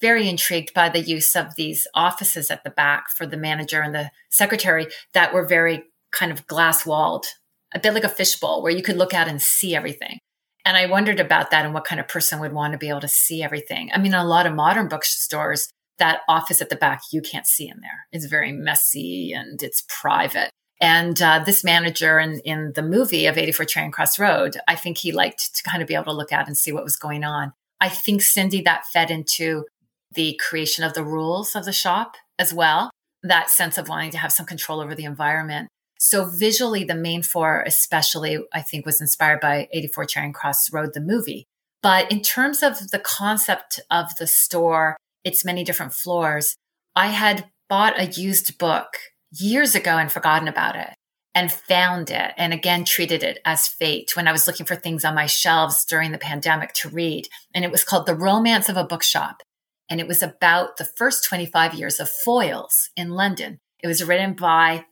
very 0.00 0.26
intrigued 0.26 0.72
by 0.72 0.88
the 0.88 1.02
use 1.02 1.36
of 1.36 1.56
these 1.56 1.86
offices 1.94 2.50
at 2.50 2.64
the 2.64 2.70
back 2.70 3.10
for 3.10 3.26
the 3.26 3.36
manager 3.36 3.82
and 3.82 3.94
the 3.94 4.10
secretary 4.30 4.86
that 5.12 5.34
were 5.34 5.46
very 5.46 5.84
kind 6.16 6.32
of 6.32 6.46
glass 6.46 6.86
walled, 6.86 7.26
a 7.74 7.78
bit 7.78 7.94
like 7.94 8.04
a 8.04 8.08
fishbowl 8.08 8.62
where 8.62 8.72
you 8.72 8.82
could 8.82 8.96
look 8.96 9.14
out 9.14 9.28
and 9.28 9.40
see 9.40 9.74
everything. 9.74 10.18
And 10.64 10.76
I 10.76 10.86
wondered 10.86 11.20
about 11.20 11.50
that 11.52 11.64
and 11.64 11.74
what 11.74 11.84
kind 11.84 12.00
of 12.00 12.08
person 12.08 12.40
would 12.40 12.52
want 12.52 12.72
to 12.72 12.78
be 12.78 12.88
able 12.88 13.00
to 13.00 13.08
see 13.08 13.42
everything. 13.42 13.90
I 13.94 13.98
mean, 13.98 14.14
a 14.14 14.24
lot 14.24 14.46
of 14.46 14.54
modern 14.54 14.88
bookstores, 14.88 15.68
that 15.98 16.22
office 16.28 16.60
at 16.60 16.70
the 16.70 16.76
back, 16.76 17.02
you 17.12 17.22
can't 17.22 17.46
see 17.46 17.68
in 17.68 17.80
there. 17.80 18.06
It's 18.10 18.26
very 18.26 18.52
messy 18.52 19.32
and 19.32 19.62
it's 19.62 19.84
private. 19.88 20.50
And 20.80 21.20
uh, 21.22 21.42
this 21.44 21.64
manager 21.64 22.18
in, 22.18 22.40
in 22.40 22.72
the 22.74 22.82
movie 22.82 23.26
of 23.26 23.38
84 23.38 23.66
Charing 23.66 23.90
Cross 23.92 24.18
Road, 24.18 24.56
I 24.68 24.74
think 24.74 24.98
he 24.98 25.12
liked 25.12 25.54
to 25.54 25.62
kind 25.62 25.82
of 25.82 25.88
be 25.88 25.94
able 25.94 26.04
to 26.06 26.12
look 26.12 26.32
out 26.32 26.48
and 26.48 26.56
see 26.56 26.72
what 26.72 26.84
was 26.84 26.96
going 26.96 27.24
on. 27.24 27.52
I 27.80 27.88
think, 27.88 28.22
Cindy, 28.22 28.60
that 28.62 28.86
fed 28.86 29.10
into 29.10 29.64
the 30.12 30.38
creation 30.42 30.84
of 30.84 30.94
the 30.94 31.04
rules 31.04 31.54
of 31.54 31.64
the 31.64 31.72
shop 31.72 32.16
as 32.38 32.52
well. 32.52 32.90
That 33.22 33.50
sense 33.50 33.78
of 33.78 33.88
wanting 33.88 34.10
to 34.12 34.18
have 34.18 34.32
some 34.32 34.46
control 34.46 34.80
over 34.80 34.94
the 34.94 35.04
environment. 35.04 35.68
So 35.98 36.26
visually, 36.26 36.84
the 36.84 36.94
main 36.94 37.22
four, 37.22 37.62
especially, 37.66 38.38
I 38.52 38.62
think 38.62 38.84
was 38.84 39.00
inspired 39.00 39.40
by 39.40 39.68
84 39.72 40.04
Charing 40.06 40.32
Cross 40.32 40.72
Road, 40.72 40.90
the 40.94 41.00
movie. 41.00 41.46
But 41.82 42.10
in 42.10 42.20
terms 42.20 42.62
of 42.62 42.90
the 42.90 42.98
concept 42.98 43.80
of 43.90 44.16
the 44.18 44.26
store, 44.26 44.96
its 45.24 45.44
many 45.44 45.64
different 45.64 45.92
floors, 45.92 46.56
I 46.94 47.08
had 47.08 47.50
bought 47.68 47.98
a 47.98 48.06
used 48.06 48.58
book 48.58 48.88
years 49.32 49.74
ago 49.74 49.96
and 49.96 50.10
forgotten 50.10 50.48
about 50.48 50.76
it 50.76 50.90
and 51.34 51.52
found 51.52 52.10
it 52.10 52.32
and 52.38 52.52
again 52.52 52.84
treated 52.84 53.22
it 53.22 53.38
as 53.44 53.68
fate 53.68 54.16
when 54.16 54.26
I 54.26 54.32
was 54.32 54.46
looking 54.46 54.64
for 54.64 54.74
things 54.74 55.04
on 55.04 55.14
my 55.14 55.26
shelves 55.26 55.84
during 55.84 56.12
the 56.12 56.18
pandemic 56.18 56.72
to 56.74 56.88
read. 56.88 57.28
And 57.54 57.64
it 57.64 57.70
was 57.70 57.84
called 57.84 58.06
The 58.06 58.14
Romance 58.14 58.68
of 58.68 58.76
a 58.76 58.84
Bookshop. 58.84 59.42
And 59.90 60.00
it 60.00 60.08
was 60.08 60.22
about 60.22 60.78
the 60.78 60.84
first 60.84 61.24
25 61.24 61.74
years 61.74 62.00
of 62.00 62.10
Foyles 62.26 62.88
in 62.96 63.10
London 63.10 63.60
It 63.82 63.86
was 63.86 64.02
written 64.02 64.32
by 64.32 64.86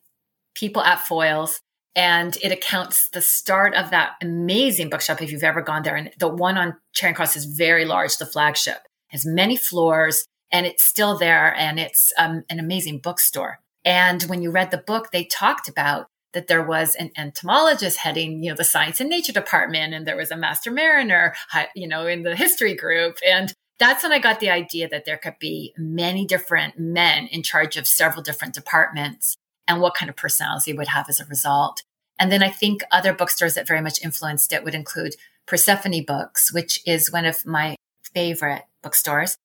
people 0.55 0.83
at 0.83 0.99
Foyles. 0.99 1.61
and 1.97 2.37
it 2.43 2.51
accounts 2.51 3.09
the 3.11 3.21
start 3.21 3.73
of 3.75 3.91
that 3.91 4.15
amazing 4.21 4.91
bookshop 4.91 5.23
if 5.23 5.31
you've 5.31 5.45
ever 5.45 5.63
gone 5.63 5.85
there. 5.85 5.95
And 5.95 6.11
the 6.19 6.27
one 6.27 6.59
on 6.59 6.77
Charing 6.93 7.15
Cross 7.15 7.37
is 7.37 7.45
very 7.45 7.85
large, 7.85 8.17
the 8.17 8.27
flagship 8.27 8.79
has 9.09 9.25
many 9.25 9.57
floors 9.57 10.27
and 10.51 10.67
it's 10.67 10.85
still 10.85 11.17
there 11.17 11.55
and 11.55 11.79
it's 11.79 12.13
um, 12.19 12.45
an 12.51 12.59
amazing 12.59 12.99
bookstore. 12.99 13.61
And 13.85 14.23
when 14.25 14.43
you 14.43 14.51
read 14.51 14.71
the 14.71 14.79
book, 14.79 15.11
they 15.13 15.25
talked 15.25 15.69
about 15.69 16.07
that 16.33 16.49
there 16.49 16.65
was 16.65 16.95
an 16.97 17.11
entomologist 17.17 17.99
heading, 17.99 18.43
you 18.43 18.51
know, 18.51 18.57
the 18.57 18.65
science 18.65 19.01
and 19.01 19.09
nature 19.09 19.33
department, 19.33 19.95
and 19.95 20.07
there 20.07 20.17
was 20.17 20.31
a 20.31 20.37
master 20.37 20.71
mariner, 20.71 21.35
you 21.77 21.87
know, 21.87 22.07
in 22.07 22.25
the 22.25 22.35
history 22.35 22.75
group. 22.75 23.19
And 23.27 23.53
that's 23.79 24.03
when 24.03 24.13
I 24.13 24.19
got 24.19 24.41
the 24.41 24.51
idea 24.51 24.89
that 24.89 25.05
there 25.05 25.17
could 25.17 25.39
be 25.39 25.73
many 25.77 26.27
different 26.27 26.79
men 26.79 27.27
in 27.29 27.43
charge 27.43 27.77
of 27.77 27.87
several 27.87 28.23
different 28.23 28.55
departments 28.55 29.37
and 29.67 29.81
what 29.81 29.95
kind 29.95 30.09
of 30.09 30.17
personality 30.17 30.73
would 30.73 30.89
have 30.89 31.09
as 31.09 31.21
a 31.21 31.25
result. 31.27 31.83
And 32.19 32.31
then 32.31 32.43
I 32.43 32.49
think 32.49 32.83
other 32.91 33.13
bookstores 33.13 33.55
that 33.55 33.67
very 33.67 33.81
much 33.81 34.03
influenced 34.05 34.53
it 34.53 34.65
would 34.65 34.75
include 34.75 35.17
Persephone 35.47 36.05
Books, 36.05 36.53
which 36.53 36.81
is 36.87 37.13
one 37.13 37.25
of 37.25 37.45
my 37.45 37.77
favorite 38.15 38.63
bookstores. 38.83 39.37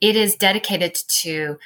It 0.00 0.16
is 0.16 0.36
dedicated 0.36 0.96
to 1.20 1.58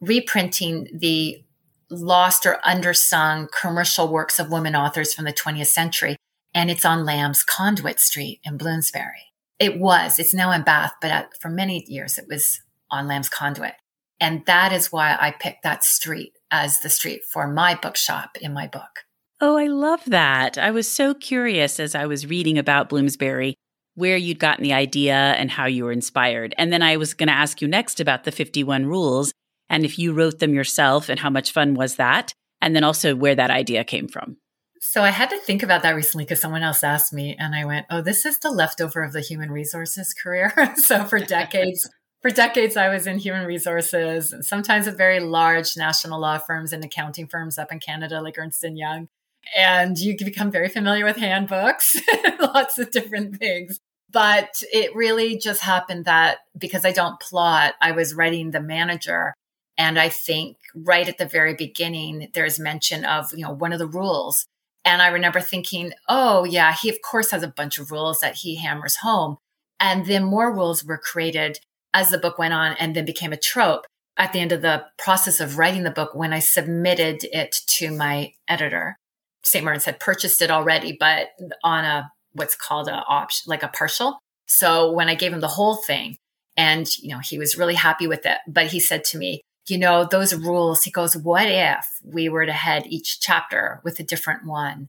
reprinting 0.00 0.88
the 0.92 1.42
lost 1.90 2.46
or 2.46 2.58
undersung 2.66 3.48
commercial 3.50 4.08
works 4.08 4.38
of 4.38 4.50
women 4.50 4.74
authors 4.74 5.14
from 5.14 5.24
the 5.24 5.32
20th 5.32 5.68
century. 5.68 6.16
And 6.54 6.70
it's 6.70 6.84
on 6.84 7.04
Lamb's 7.04 7.42
Conduit 7.42 8.00
Street 8.00 8.40
in 8.44 8.56
Bloomsbury. 8.56 9.32
It 9.58 9.78
was, 9.78 10.18
it's 10.18 10.34
now 10.34 10.52
in 10.52 10.62
Bath, 10.62 10.94
but 11.00 11.30
for 11.40 11.48
many 11.48 11.84
years 11.86 12.18
it 12.18 12.26
was 12.28 12.60
on 12.90 13.06
Lamb's 13.06 13.28
Conduit. 13.28 13.74
And 14.20 14.44
that 14.46 14.72
is 14.72 14.90
why 14.90 15.16
I 15.18 15.30
picked 15.30 15.62
that 15.62 15.84
street 15.84 16.32
as 16.50 16.80
the 16.80 16.90
street 16.90 17.22
for 17.32 17.46
my 17.46 17.74
bookshop 17.74 18.36
in 18.40 18.52
my 18.52 18.66
book. 18.66 19.04
Oh, 19.40 19.56
I 19.56 19.66
love 19.66 20.02
that. 20.06 20.56
I 20.56 20.70
was 20.70 20.90
so 20.90 21.12
curious 21.12 21.78
as 21.78 21.94
I 21.94 22.06
was 22.06 22.26
reading 22.26 22.58
about 22.58 22.88
Bloomsbury 22.88 23.54
where 23.94 24.16
you'd 24.16 24.38
gotten 24.38 24.62
the 24.62 24.72
idea 24.72 25.14
and 25.14 25.50
how 25.50 25.66
you 25.66 25.84
were 25.84 25.92
inspired. 25.92 26.54
And 26.58 26.72
then 26.72 26.82
I 26.82 26.96
was 26.96 27.14
going 27.14 27.28
to 27.28 27.34
ask 27.34 27.60
you 27.60 27.68
next 27.68 27.98
about 28.00 28.24
the 28.24 28.32
51 28.32 28.86
rules 28.86 29.32
and 29.68 29.84
if 29.84 29.98
you 29.98 30.12
wrote 30.12 30.38
them 30.38 30.54
yourself 30.54 31.08
and 31.08 31.18
how 31.18 31.30
much 31.30 31.52
fun 31.52 31.74
was 31.74 31.96
that? 31.96 32.32
And 32.60 32.74
then 32.74 32.84
also 32.84 33.14
where 33.14 33.34
that 33.34 33.50
idea 33.50 33.84
came 33.84 34.08
from. 34.08 34.36
So 34.80 35.02
I 35.02 35.10
had 35.10 35.30
to 35.30 35.38
think 35.38 35.62
about 35.62 35.82
that 35.82 35.96
recently 35.96 36.24
because 36.24 36.40
someone 36.40 36.62
else 36.62 36.84
asked 36.84 37.12
me 37.12 37.34
and 37.38 37.54
I 37.54 37.64
went, 37.64 37.86
"Oh, 37.90 38.02
this 38.02 38.24
is 38.24 38.38
the 38.38 38.50
leftover 38.50 39.02
of 39.02 39.12
the 39.12 39.20
human 39.20 39.50
resources 39.50 40.14
career." 40.14 40.52
so 40.76 41.04
for 41.04 41.18
decades 41.36 41.88
for 42.22 42.30
decades 42.30 42.76
I 42.76 42.88
was 42.88 43.06
in 43.06 43.18
human 43.18 43.46
resources, 43.46 44.34
sometimes 44.40 44.86
at 44.86 44.96
very 44.96 45.20
large 45.20 45.76
national 45.76 46.20
law 46.20 46.38
firms 46.38 46.72
and 46.72 46.84
accounting 46.84 47.26
firms 47.26 47.58
up 47.58 47.70
in 47.70 47.78
Canada 47.78 48.20
like 48.20 48.38
Ernst 48.38 48.64
and 48.64 48.78
Young. 48.78 49.08
And 49.56 49.96
you 49.96 50.16
become 50.16 50.50
very 50.50 50.68
familiar 50.68 51.04
with 51.04 51.16
handbooks, 51.16 51.96
lots 52.40 52.78
of 52.78 52.90
different 52.90 53.38
things. 53.38 53.78
But 54.10 54.62
it 54.72 54.94
really 54.94 55.36
just 55.36 55.60
happened 55.60 56.06
that 56.06 56.38
because 56.58 56.84
I 56.84 56.92
don't 56.92 57.20
plot, 57.20 57.74
I 57.80 57.92
was 57.92 58.14
writing 58.14 58.50
the 58.50 58.60
manager 58.60 59.34
and 59.78 59.98
I 59.98 60.08
think 60.08 60.56
right 60.74 61.06
at 61.06 61.18
the 61.18 61.26
very 61.26 61.54
beginning, 61.54 62.30
there's 62.34 62.58
mention 62.58 63.04
of, 63.04 63.32
you 63.32 63.44
know, 63.44 63.52
one 63.52 63.72
of 63.72 63.78
the 63.78 63.86
rules. 63.86 64.46
And 64.84 65.02
I 65.02 65.08
remember 65.08 65.40
thinking, 65.40 65.92
oh, 66.08 66.44
yeah, 66.44 66.72
he 66.72 66.88
of 66.88 67.02
course 67.02 67.30
has 67.30 67.42
a 67.42 67.48
bunch 67.48 67.78
of 67.78 67.90
rules 67.90 68.20
that 68.20 68.36
he 68.36 68.56
hammers 68.56 68.96
home. 68.96 69.36
And 69.78 70.06
then 70.06 70.24
more 70.24 70.54
rules 70.54 70.84
were 70.84 70.96
created 70.96 71.60
as 71.96 72.10
the 72.10 72.18
book 72.18 72.38
went 72.38 72.52
on 72.52 72.76
and 72.78 72.94
then 72.94 73.06
became 73.06 73.32
a 73.32 73.38
trope. 73.38 73.86
At 74.18 74.32
the 74.32 74.40
end 74.40 74.52
of 74.52 74.60
the 74.60 74.84
process 74.98 75.40
of 75.40 75.56
writing 75.56 75.82
the 75.82 75.90
book, 75.90 76.14
when 76.14 76.32
I 76.32 76.40
submitted 76.40 77.24
it 77.24 77.56
to 77.78 77.90
my 77.90 78.32
editor, 78.48 78.96
St. 79.42 79.64
Martin's 79.64 79.86
had 79.86 79.98
purchased 79.98 80.42
it 80.42 80.50
already, 80.50 80.96
but 80.98 81.28
on 81.64 81.84
a 81.84 82.12
what's 82.32 82.54
called 82.54 82.88
a 82.88 83.02
option, 83.08 83.44
like 83.48 83.62
a 83.62 83.68
partial. 83.68 84.18
So 84.46 84.92
when 84.92 85.08
I 85.08 85.14
gave 85.14 85.32
him 85.32 85.40
the 85.40 85.48
whole 85.48 85.76
thing, 85.76 86.16
and 86.56 86.86
you 86.98 87.10
know 87.10 87.18
he 87.18 87.38
was 87.38 87.56
really 87.56 87.74
happy 87.74 88.06
with 88.06 88.26
it, 88.26 88.38
but 88.46 88.66
he 88.66 88.80
said 88.80 89.04
to 89.04 89.18
me, 89.18 89.40
you 89.66 89.78
know, 89.78 90.04
those 90.04 90.34
rules, 90.34 90.84
he 90.84 90.90
goes, 90.90 91.16
what 91.16 91.48
if 91.48 91.86
we 92.04 92.28
were 92.28 92.46
to 92.46 92.52
head 92.52 92.86
each 92.86 93.20
chapter 93.20 93.80
with 93.84 93.98
a 94.00 94.04
different 94.04 94.46
one? 94.46 94.88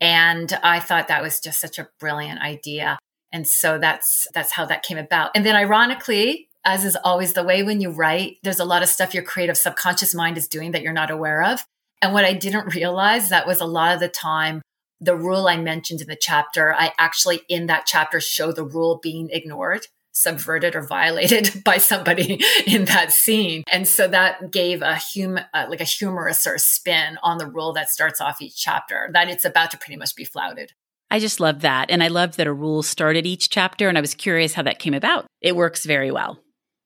And 0.00 0.52
I 0.62 0.80
thought 0.80 1.08
that 1.08 1.22
was 1.22 1.40
just 1.40 1.60
such 1.60 1.78
a 1.78 1.88
brilliant 1.98 2.40
idea. 2.40 2.98
And 3.32 3.46
so 3.46 3.78
that's, 3.78 4.26
that's 4.34 4.52
how 4.52 4.64
that 4.66 4.82
came 4.82 4.98
about. 4.98 5.30
And 5.34 5.44
then 5.44 5.56
ironically, 5.56 6.48
as 6.64 6.84
is 6.84 6.96
always 7.02 7.32
the 7.32 7.42
way 7.42 7.62
when 7.62 7.80
you 7.80 7.90
write, 7.90 8.36
there's 8.42 8.60
a 8.60 8.64
lot 8.64 8.82
of 8.82 8.88
stuff 8.88 9.14
your 9.14 9.22
creative 9.22 9.56
subconscious 9.56 10.14
mind 10.14 10.38
is 10.38 10.48
doing 10.48 10.72
that 10.72 10.82
you're 10.82 10.92
not 10.92 11.10
aware 11.10 11.42
of. 11.42 11.64
And 12.00 12.12
what 12.12 12.24
I 12.24 12.32
didn't 12.32 12.74
realize 12.74 13.28
that 13.28 13.46
was 13.46 13.60
a 13.60 13.66
lot 13.66 13.94
of 13.94 14.00
the 14.00 14.08
time 14.08 14.62
the 15.00 15.16
rule 15.16 15.48
I 15.48 15.56
mentioned 15.56 16.00
in 16.00 16.06
the 16.06 16.16
chapter, 16.16 16.72
I 16.72 16.92
actually 16.96 17.40
in 17.48 17.66
that 17.66 17.86
chapter 17.86 18.20
show 18.20 18.52
the 18.52 18.64
rule 18.64 19.00
being 19.02 19.30
ignored 19.32 19.86
subverted 20.12 20.76
or 20.76 20.82
violated 20.82 21.50
by 21.64 21.78
somebody 21.78 22.38
in 22.66 22.84
that 22.84 23.12
scene. 23.12 23.64
And 23.70 23.88
so 23.88 24.06
that 24.08 24.52
gave 24.52 24.82
a 24.82 24.96
hum 24.96 25.40
uh, 25.52 25.66
like 25.68 25.80
a 25.80 25.84
humorous 25.84 26.38
sort 26.38 26.56
of 26.56 26.62
spin 26.62 27.18
on 27.22 27.38
the 27.38 27.46
rule 27.46 27.72
that 27.72 27.90
starts 27.90 28.20
off 28.20 28.42
each 28.42 28.56
chapter 28.56 29.08
that 29.12 29.28
it's 29.28 29.44
about 29.44 29.70
to 29.72 29.78
pretty 29.78 29.96
much 29.96 30.14
be 30.14 30.24
flouted. 30.24 30.72
I 31.12 31.18
just 31.18 31.40
love 31.40 31.60
that. 31.60 31.90
And 31.90 32.02
I 32.02 32.08
love 32.08 32.36
that 32.36 32.46
a 32.46 32.52
rule 32.54 32.82
started 32.82 33.26
each 33.26 33.50
chapter. 33.50 33.86
And 33.90 33.98
I 33.98 34.00
was 34.00 34.14
curious 34.14 34.54
how 34.54 34.62
that 34.62 34.78
came 34.78 34.94
about. 34.94 35.26
It 35.42 35.54
works 35.54 35.84
very 35.84 36.10
well. 36.10 36.38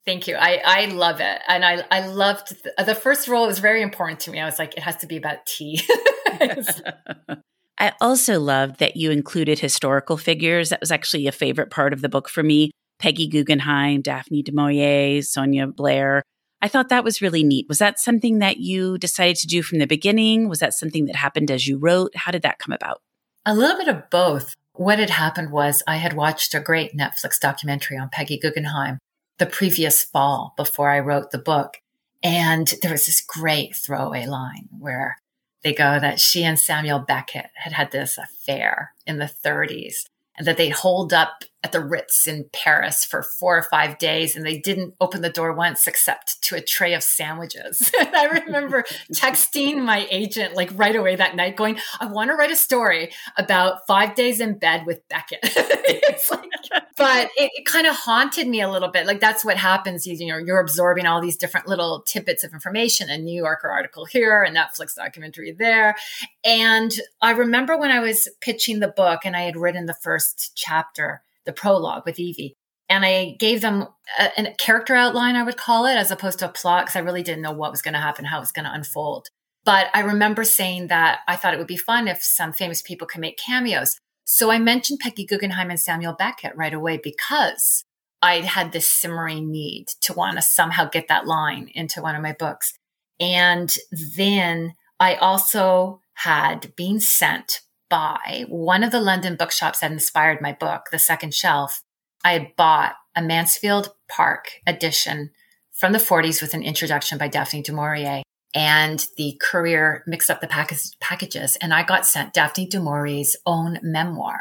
Thank 0.04 0.26
you. 0.26 0.34
I, 0.34 0.60
I 0.64 0.86
love 0.86 1.20
it. 1.20 1.40
And 1.46 1.64
I, 1.64 1.84
I 1.92 2.08
loved 2.08 2.48
the, 2.64 2.84
the 2.84 2.94
first 2.96 3.28
rule 3.28 3.46
was 3.46 3.60
very 3.60 3.82
important 3.82 4.18
to 4.20 4.32
me. 4.32 4.40
I 4.40 4.44
was 4.44 4.58
like, 4.58 4.76
it 4.76 4.82
has 4.82 4.96
to 4.96 5.06
be 5.06 5.16
about 5.16 5.46
tea. 5.46 5.80
I 7.78 7.92
also 8.00 8.40
loved 8.40 8.80
that 8.80 8.96
you 8.96 9.12
included 9.12 9.60
historical 9.60 10.16
figures. 10.16 10.70
That 10.70 10.80
was 10.80 10.90
actually 10.90 11.28
a 11.28 11.32
favorite 11.32 11.70
part 11.70 11.92
of 11.92 12.00
the 12.00 12.08
book 12.08 12.28
for 12.28 12.42
me. 12.42 12.72
Peggy 12.98 13.28
Guggenheim, 13.28 14.02
Daphne 14.02 14.42
du 14.42 14.50
Maurier, 14.52 15.22
Sonia 15.22 15.68
Blair. 15.68 16.24
I 16.60 16.66
thought 16.66 16.88
that 16.88 17.04
was 17.04 17.22
really 17.22 17.44
neat. 17.44 17.66
Was 17.68 17.78
that 17.78 18.00
something 18.00 18.40
that 18.40 18.56
you 18.56 18.98
decided 18.98 19.36
to 19.36 19.46
do 19.46 19.62
from 19.62 19.78
the 19.78 19.86
beginning? 19.86 20.48
Was 20.48 20.58
that 20.58 20.72
something 20.72 21.04
that 21.06 21.14
happened 21.14 21.52
as 21.52 21.68
you 21.68 21.78
wrote? 21.78 22.10
How 22.16 22.32
did 22.32 22.42
that 22.42 22.58
come 22.58 22.72
about? 22.72 23.02
A 23.48 23.54
little 23.54 23.76
bit 23.76 23.86
of 23.86 24.10
both. 24.10 24.56
What 24.72 24.98
had 24.98 25.10
happened 25.10 25.52
was 25.52 25.80
I 25.86 25.98
had 25.98 26.14
watched 26.14 26.52
a 26.52 26.58
great 26.58 26.96
Netflix 26.96 27.38
documentary 27.38 27.96
on 27.96 28.08
Peggy 28.10 28.38
Guggenheim 28.38 28.98
the 29.38 29.46
previous 29.46 30.02
fall 30.02 30.52
before 30.56 30.90
I 30.90 30.98
wrote 30.98 31.30
the 31.30 31.38
book. 31.38 31.76
And 32.24 32.74
there 32.82 32.90
was 32.90 33.06
this 33.06 33.20
great 33.20 33.76
throwaway 33.76 34.26
line 34.26 34.68
where 34.76 35.18
they 35.62 35.72
go 35.72 36.00
that 36.00 36.18
she 36.18 36.42
and 36.42 36.58
Samuel 36.58 36.98
Beckett 36.98 37.50
had 37.54 37.72
had 37.72 37.92
this 37.92 38.18
affair 38.18 38.94
in 39.06 39.18
the 39.18 39.30
30s 39.44 40.06
and 40.36 40.44
that 40.44 40.56
they 40.56 40.70
hold 40.70 41.12
up 41.12 41.44
at 41.66 41.72
the 41.72 41.84
Ritz 41.84 42.28
in 42.28 42.48
Paris 42.52 43.04
for 43.04 43.24
four 43.24 43.58
or 43.58 43.62
five 43.64 43.98
days 43.98 44.36
and 44.36 44.46
they 44.46 44.56
didn't 44.56 44.94
open 45.00 45.20
the 45.20 45.30
door 45.30 45.52
once 45.52 45.88
except 45.88 46.40
to 46.42 46.54
a 46.54 46.60
tray 46.60 46.94
of 46.94 47.02
sandwiches. 47.02 47.90
and 48.00 48.14
I 48.14 48.26
remember 48.26 48.84
texting 49.12 49.84
my 49.84 50.06
agent 50.08 50.54
like 50.54 50.70
right 50.74 50.94
away 50.94 51.16
that 51.16 51.34
night 51.34 51.56
going, 51.56 51.78
I 51.98 52.06
want 52.06 52.30
to 52.30 52.36
write 52.36 52.52
a 52.52 52.56
story 52.56 53.10
about 53.36 53.84
five 53.88 54.14
days 54.14 54.40
in 54.40 54.58
bed 54.58 54.86
with 54.86 55.00
Beckett. 55.08 55.40
like, 56.30 56.84
but 56.96 57.30
it, 57.36 57.50
it 57.54 57.66
kind 57.66 57.88
of 57.88 57.96
haunted 57.96 58.46
me 58.46 58.60
a 58.60 58.70
little 58.70 58.88
bit. 58.88 59.06
Like 59.06 59.18
that's 59.18 59.44
what 59.44 59.56
happens. 59.56 60.06
You, 60.06 60.14
you 60.14 60.26
know, 60.28 60.38
you're 60.38 60.60
absorbing 60.60 61.04
all 61.04 61.20
these 61.20 61.36
different 61.36 61.66
little 61.66 62.02
tidbits 62.06 62.44
of 62.44 62.52
information, 62.52 63.10
a 63.10 63.18
New 63.18 63.42
Yorker 63.42 63.68
article 63.68 64.04
here, 64.04 64.44
a 64.44 64.50
Netflix 64.50 64.94
documentary 64.94 65.50
there. 65.50 65.96
And 66.44 66.92
I 67.20 67.32
remember 67.32 67.76
when 67.76 67.90
I 67.90 67.98
was 67.98 68.28
pitching 68.40 68.78
the 68.78 68.88
book 68.88 69.22
and 69.24 69.36
I 69.36 69.42
had 69.42 69.56
written 69.56 69.86
the 69.86 69.94
first 69.94 70.52
chapter, 70.54 71.22
the 71.46 71.52
prologue 71.52 72.04
with 72.04 72.18
Evie. 72.18 72.54
And 72.88 73.04
I 73.04 73.36
gave 73.38 73.62
them 73.62 73.88
a, 74.18 74.30
a 74.38 74.54
character 74.54 74.94
outline, 74.94 75.34
I 75.36 75.42
would 75.42 75.56
call 75.56 75.86
it, 75.86 75.96
as 75.96 76.10
opposed 76.10 76.38
to 76.40 76.48
a 76.48 76.52
plot, 76.52 76.84
because 76.86 76.96
I 76.96 77.00
really 77.00 77.22
didn't 77.22 77.42
know 77.42 77.52
what 77.52 77.72
was 77.72 77.82
going 77.82 77.94
to 77.94 78.00
happen, 78.00 78.24
how 78.24 78.38
it 78.38 78.40
was 78.40 78.52
going 78.52 78.64
to 78.64 78.72
unfold. 78.72 79.28
But 79.64 79.88
I 79.92 80.00
remember 80.00 80.44
saying 80.44 80.86
that 80.88 81.20
I 81.26 81.34
thought 81.34 81.52
it 81.52 81.58
would 81.58 81.66
be 81.66 81.76
fun 81.76 82.06
if 82.06 82.22
some 82.22 82.52
famous 82.52 82.82
people 82.82 83.08
could 83.08 83.20
make 83.20 83.38
cameos. 83.38 83.98
So 84.24 84.50
I 84.50 84.58
mentioned 84.58 85.00
Peggy 85.00 85.26
Guggenheim 85.26 85.70
and 85.70 85.80
Samuel 85.80 86.12
Beckett 86.12 86.56
right 86.56 86.72
away 86.72 87.00
because 87.02 87.84
I 88.22 88.40
had 88.40 88.72
this 88.72 88.88
simmering 88.88 89.50
need 89.50 89.88
to 90.02 90.12
want 90.12 90.36
to 90.36 90.42
somehow 90.42 90.88
get 90.88 91.08
that 91.08 91.26
line 91.26 91.70
into 91.74 92.00
one 92.00 92.14
of 92.14 92.22
my 92.22 92.32
books. 92.32 92.74
And 93.18 93.74
then 93.90 94.74
I 95.00 95.16
also 95.16 96.00
had 96.14 96.74
been 96.76 97.00
sent 97.00 97.60
by 97.88 98.44
one 98.48 98.82
of 98.82 98.90
the 98.90 99.00
London 99.00 99.36
bookshops 99.36 99.80
that 99.80 99.92
inspired 99.92 100.40
my 100.40 100.52
book, 100.52 100.86
The 100.90 100.98
Second 100.98 101.34
Shelf. 101.34 101.82
I 102.24 102.32
had 102.32 102.56
bought 102.56 102.94
a 103.14 103.22
Mansfield 103.22 103.92
Park 104.08 104.60
edition 104.66 105.30
from 105.72 105.92
the 105.92 105.98
40s 105.98 106.40
with 106.40 106.54
an 106.54 106.62
introduction 106.62 107.18
by 107.18 107.28
Daphne 107.28 107.62
du 107.62 107.72
Maurier. 107.72 108.22
And 108.54 109.06
the 109.16 109.38
courier 109.40 110.02
mixed 110.06 110.30
up 110.30 110.40
the 110.40 110.46
pack- 110.46 110.72
packages, 111.00 111.56
and 111.56 111.74
I 111.74 111.82
got 111.82 112.06
sent 112.06 112.32
Daphne 112.32 112.66
du 112.66 112.80
Maurier's 112.80 113.36
own 113.44 113.78
memoir, 113.82 114.40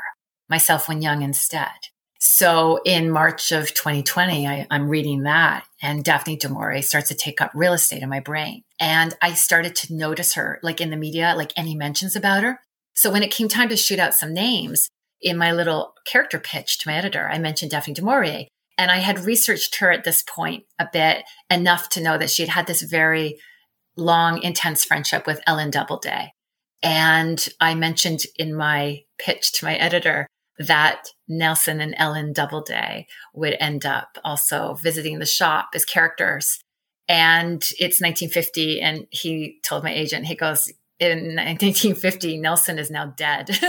Myself 0.49 0.87
When 0.87 1.01
Young, 1.01 1.21
instead. 1.21 1.89
So 2.19 2.79
in 2.85 3.11
March 3.11 3.51
of 3.51 3.73
2020, 3.73 4.47
I, 4.47 4.67
am 4.71 4.89
reading 4.89 5.23
that 5.23 5.65
and 5.81 6.03
Daphne 6.03 6.37
du 6.37 6.49
Maurier 6.49 6.81
starts 6.81 7.09
to 7.09 7.15
take 7.15 7.39
up 7.39 7.51
real 7.53 7.73
estate 7.73 8.01
in 8.01 8.09
my 8.09 8.19
brain. 8.19 8.63
And 8.79 9.15
I 9.21 9.33
started 9.33 9.75
to 9.75 9.93
notice 9.93 10.33
her 10.33 10.59
like 10.63 10.81
in 10.81 10.89
the 10.89 10.97
media, 10.97 11.35
like 11.37 11.53
any 11.55 11.75
mentions 11.75 12.15
about 12.15 12.43
her. 12.43 12.59
So 12.95 13.11
when 13.11 13.23
it 13.23 13.31
came 13.31 13.47
time 13.47 13.69
to 13.69 13.77
shoot 13.77 13.99
out 13.99 14.13
some 14.13 14.33
names 14.33 14.89
in 15.21 15.37
my 15.37 15.51
little 15.51 15.93
character 16.05 16.39
pitch 16.39 16.79
to 16.79 16.89
my 16.89 16.95
editor, 16.95 17.29
I 17.29 17.39
mentioned 17.39 17.71
Daphne 17.71 17.93
du 17.93 18.01
Maurier. 18.01 18.45
And 18.77 18.91
I 18.91 18.97
had 18.97 19.19
researched 19.19 19.75
her 19.75 19.91
at 19.91 20.03
this 20.03 20.21
point 20.23 20.65
a 20.79 20.87
bit 20.91 21.23
enough 21.49 21.89
to 21.89 22.01
know 22.01 22.17
that 22.17 22.29
she 22.29 22.43
had 22.43 22.49
had 22.49 22.67
this 22.67 22.81
very 22.81 23.37
long, 23.95 24.41
intense 24.41 24.83
friendship 24.83 25.25
with 25.25 25.41
Ellen 25.47 25.71
Doubleday. 25.71 26.31
And 26.83 27.47
I 27.61 27.73
mentioned 27.75 28.23
in 28.35 28.53
my 28.53 29.03
pitch 29.17 29.53
to 29.53 29.65
my 29.65 29.75
editor 29.75 30.27
that 30.59 31.07
Nelson 31.27 31.81
and 31.81 31.95
Ellen 31.97 32.33
Doubleday 32.33 33.07
would 33.33 33.55
end 33.59 33.85
up 33.85 34.17
also 34.23 34.75
visiting 34.81 35.19
the 35.19 35.25
shop 35.25 35.69
as 35.73 35.85
characters. 35.85 36.59
And 37.07 37.61
it's 37.79 38.01
1950. 38.01 38.81
And 38.81 39.07
he 39.09 39.59
told 39.63 39.83
my 39.83 39.93
agent, 39.93 40.25
he 40.25 40.35
goes, 40.35 40.71
in 40.99 41.35
1950, 41.35 42.37
Nelson 42.37 42.79
is 42.79 42.89
now 42.89 43.07
dead. 43.07 43.49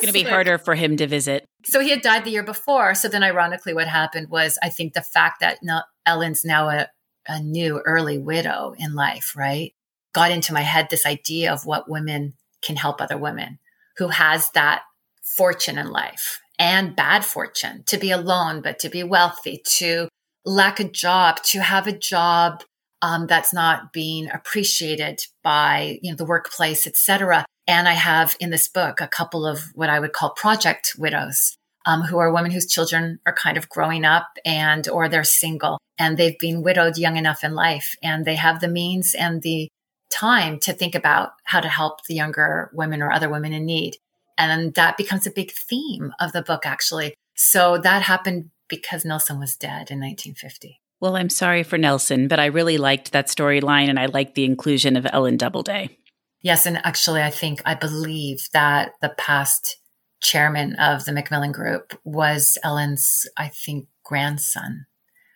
it's 0.00 0.02
going 0.02 0.06
to 0.06 0.12
be 0.12 0.22
harder 0.22 0.58
for 0.58 0.74
him 0.74 0.96
to 0.96 1.06
visit. 1.06 1.46
So 1.64 1.80
he 1.80 1.90
had 1.90 2.02
died 2.02 2.24
the 2.24 2.30
year 2.30 2.42
before. 2.42 2.94
So 2.94 3.08
then, 3.08 3.22
ironically, 3.22 3.74
what 3.74 3.88
happened 3.88 4.28
was 4.30 4.58
I 4.62 4.68
think 4.68 4.94
the 4.94 5.02
fact 5.02 5.40
that 5.40 5.58
Ellen's 6.06 6.44
now 6.44 6.68
a, 6.68 6.88
a 7.28 7.40
new 7.40 7.80
early 7.84 8.18
widow 8.18 8.74
in 8.78 8.94
life, 8.94 9.34
right, 9.36 9.74
got 10.12 10.30
into 10.30 10.52
my 10.52 10.62
head 10.62 10.88
this 10.90 11.06
idea 11.06 11.52
of 11.52 11.66
what 11.66 11.88
women 11.88 12.34
can 12.62 12.76
help 12.76 13.00
other 13.00 13.18
women 13.18 13.58
who 13.96 14.08
has 14.08 14.50
that 14.50 14.82
fortune 15.22 15.78
in 15.78 15.90
life 15.90 16.40
and 16.58 16.96
bad 16.96 17.24
fortune 17.24 17.84
to 17.86 17.96
be 17.96 18.10
alone, 18.10 18.60
but 18.60 18.78
to 18.80 18.88
be 18.88 19.02
wealthy, 19.02 19.62
to 19.64 20.08
lack 20.44 20.80
a 20.80 20.84
job, 20.84 21.42
to 21.42 21.60
have 21.60 21.86
a 21.86 21.96
job 21.96 22.62
um, 23.02 23.26
that's 23.26 23.52
not 23.52 23.92
being 23.92 24.30
appreciated 24.30 25.22
by 25.42 25.98
you 26.02 26.10
know 26.10 26.16
the 26.16 26.24
workplace, 26.24 26.86
etc. 26.86 27.44
And 27.66 27.88
I 27.88 27.94
have 27.94 28.36
in 28.40 28.50
this 28.50 28.68
book 28.68 29.00
a 29.00 29.08
couple 29.08 29.46
of 29.46 29.70
what 29.74 29.90
I 29.90 30.00
would 30.00 30.12
call 30.12 30.30
project 30.30 30.94
widows, 30.98 31.56
um, 31.86 32.02
who 32.02 32.18
are 32.18 32.32
women 32.32 32.50
whose 32.50 32.66
children 32.66 33.20
are 33.26 33.32
kind 33.32 33.56
of 33.56 33.68
growing 33.68 34.04
up 34.04 34.28
and 34.44 34.88
or 34.88 35.08
they're 35.08 35.24
single 35.24 35.78
and 35.98 36.16
they've 36.16 36.38
been 36.38 36.62
widowed 36.62 36.98
young 36.98 37.16
enough 37.16 37.44
in 37.44 37.54
life 37.54 37.94
and 38.02 38.24
they 38.24 38.36
have 38.36 38.60
the 38.60 38.68
means 38.68 39.14
and 39.14 39.42
the 39.42 39.68
time 40.10 40.58
to 40.58 40.72
think 40.72 40.94
about 40.94 41.32
how 41.44 41.60
to 41.60 41.68
help 41.68 42.04
the 42.06 42.14
younger 42.14 42.70
women 42.74 43.00
or 43.00 43.12
other 43.12 43.28
women 43.28 43.52
in 43.52 43.64
need. 43.64 43.96
And 44.36 44.74
that 44.74 44.96
becomes 44.96 45.26
a 45.26 45.30
big 45.30 45.52
theme 45.52 46.12
of 46.18 46.32
the 46.32 46.42
book, 46.42 46.66
actually. 46.66 47.14
So 47.36 47.78
that 47.78 48.02
happened 48.02 48.50
because 48.68 49.04
Nelson 49.04 49.38
was 49.38 49.56
dead 49.56 49.90
in 49.90 50.00
1950. 50.00 50.79
Well, 51.00 51.16
I'm 51.16 51.30
sorry 51.30 51.62
for 51.62 51.78
Nelson, 51.78 52.28
but 52.28 52.38
I 52.38 52.46
really 52.46 52.78
liked 52.78 53.12
that 53.12 53.28
storyline 53.28 53.88
and 53.88 53.98
I 53.98 54.06
liked 54.06 54.34
the 54.34 54.44
inclusion 54.44 54.96
of 54.96 55.06
Ellen 55.10 55.36
Doubleday. 55.36 55.96
Yes. 56.42 56.66
And 56.66 56.78
actually, 56.84 57.22
I 57.22 57.30
think, 57.30 57.62
I 57.64 57.74
believe 57.74 58.46
that 58.52 58.92
the 59.00 59.14
past 59.16 59.78
chairman 60.22 60.74
of 60.76 61.04
the 61.04 61.12
Macmillan 61.12 61.52
Group 61.52 61.98
was 62.04 62.58
Ellen's, 62.62 63.26
I 63.36 63.48
think, 63.48 63.88
grandson 64.04 64.86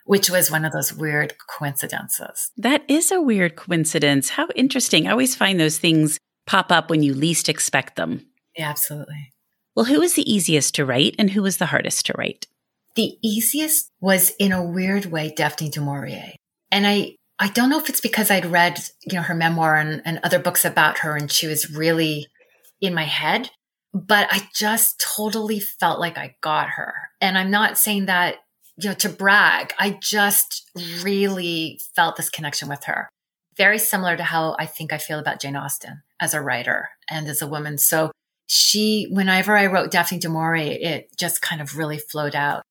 which 0.04 0.30
was 0.30 0.50
one 0.50 0.64
of 0.64 0.73
those 0.73 0.92
weird 0.92 1.35
coincidences. 1.49 2.50
That 2.56 2.85
is 2.88 3.11
a 3.11 3.21
weird 3.21 3.56
coincidence. 3.56 4.30
How 4.30 4.49
interesting. 4.54 5.06
I 5.06 5.12
always 5.12 5.35
find 5.35 5.59
those 5.59 5.78
things 5.78 6.18
pop 6.47 6.71
up 6.71 6.90
when 6.90 7.02
you 7.02 7.14
least 7.14 7.49
expect 7.49 7.97
them. 7.97 8.26
Yeah, 8.56 8.68
absolutely. 8.68 9.33
Well, 9.75 9.87
who 9.87 10.00
was 10.00 10.14
the 10.14 10.30
easiest 10.30 10.75
to 10.76 10.85
write 10.85 11.16
and 11.18 11.30
who 11.30 11.42
was 11.42 11.56
the 11.56 11.66
hardest 11.66 12.06
to 12.06 12.14
write? 12.16 12.47
The 12.97 13.19
easiest 13.23 13.91
was 14.01 14.33
in 14.39 14.53
a 14.53 14.65
weird 14.65 15.07
way 15.07 15.33
Daphne 15.35 15.69
du 15.69 15.81
Maurier. 15.81 16.33
And 16.71 16.87
I 16.87 17.17
I 17.39 17.49
don't 17.49 17.69
know 17.69 17.79
if 17.79 17.89
it's 17.89 18.01
because 18.01 18.31
I'd 18.31 18.47
read, 18.47 18.79
you 19.05 19.17
know, 19.17 19.23
her 19.23 19.35
memoir 19.35 19.77
and, 19.77 20.03
and 20.05 20.21
other 20.23 20.39
books 20.39 20.65
about 20.65 20.99
her 20.99 21.17
and 21.17 21.31
she 21.31 21.49
was 21.49 21.71
really 21.71 22.29
in 22.81 22.95
my 22.95 23.05
head, 23.05 23.51
but 23.93 24.29
I 24.31 24.49
just 24.55 25.01
totally 25.16 25.59
felt 25.59 25.99
like 25.99 26.16
I 26.16 26.37
got 26.40 26.71
her. 26.71 26.95
And 27.21 27.37
I'm 27.37 27.51
not 27.51 27.79
saying 27.79 28.07
that, 28.07 28.37
you 28.77 28.88
know, 28.88 28.95
to 28.97 29.09
brag. 29.09 29.73
I 29.79 29.99
just 30.01 30.71
really 31.03 31.81
felt 31.95 32.16
this 32.16 32.31
connection 32.31 32.68
with 32.68 32.85
her. 32.85 33.09
Very 33.57 33.79
similar 33.79 34.16
to 34.16 34.25
how 34.25 34.57
I 34.59 34.66
think 34.66 34.92
I 34.92 34.99
feel 34.99 35.18
about 35.18 35.40
Jane 35.40 35.57
Austen 35.57 36.03
as 36.21 36.35
a 36.35 36.40
writer 36.40 36.90
and 37.09 37.29
as 37.29 37.42
a 37.42 37.47
woman. 37.47 37.79
So 37.79 38.11
she, 38.47 39.07
whenever 39.11 39.57
I 39.57 39.66
wrote 39.66 39.90
Daphne 39.90 40.18
du 40.18 40.29
Maurier, 40.29 40.77
it 40.81 41.16
just 41.18 41.40
kind 41.40 41.61
of 41.61 41.77
really 41.77 41.99
flowed 41.99 42.35
out. 42.35 42.62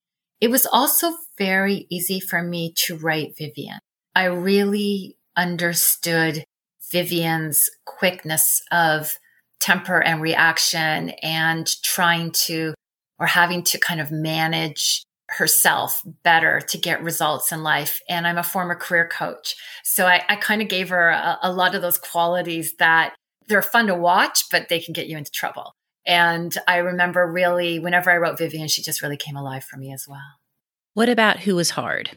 It 0.43 0.51
was 0.51 0.65
also 0.65 1.13
very 1.38 1.88
easy 1.89 2.19
for 2.19 2.43
me 2.43 2.73
to 2.79 2.97
write 2.97 3.38
Vivian. 3.38 3.79
I 4.13 4.25
really 4.25 5.15
understood 5.38 6.43
Vivian's 6.91 7.69
quickness 7.86 8.62
of 8.69 9.13
temper 9.62 10.03
and 10.03 10.21
reaction 10.21 11.12
and 11.23 11.65
trying 11.82 12.32
to 12.47 12.73
or 13.19 13.27
having 13.27 13.63
to 13.63 13.79
kind 13.79 14.01
of 14.01 14.12
manage 14.12 15.06
herself 15.29 16.01
better 16.25 16.60
to 16.60 16.77
get 16.77 17.01
results 17.01 17.53
in 17.53 17.63
life. 17.63 18.01
And 18.10 18.27
I'm 18.27 18.38
a 18.38 18.43
former 18.43 18.75
career 18.75 19.08
coach. 19.08 19.56
So 19.86 20.08
I, 20.08 20.23
I 20.27 20.36
kind 20.36 20.62
of 20.62 20.67
gave 20.67 20.89
her 20.89 21.08
a, 21.08 21.39
a 21.41 21.53
lot 21.53 21.73
of 21.73 21.82
those 21.82 21.97
qualities 21.97 22.73
that 22.79 23.15
they're 23.47 23.62
fun 23.62 23.88
to 23.88 23.95
watch, 23.95 24.43
but 24.51 24.67
they 24.67 24.82
can 24.82 24.91
get 24.91 25.08
you 25.08 25.17
into 25.17 25.32
trouble. 25.32 25.71
And 26.06 26.56
I 26.68 26.78
remember 26.78 27.26
really, 27.26 27.80
whenever 27.80 28.12
I 28.12 28.18
wrote 28.18 28.38
Vivian, 28.38 28.68
she 28.68 28.82
just 28.82 29.02
really 29.02 29.18
came 29.18 29.36
alive 29.36 29.63
for 29.63 29.78
me 29.78 29.94
as 29.94 30.08
well. 30.08 30.39
What 30.94 31.10
about 31.10 31.39
who 31.42 31.56
was 31.56 31.72
hard? 31.72 32.12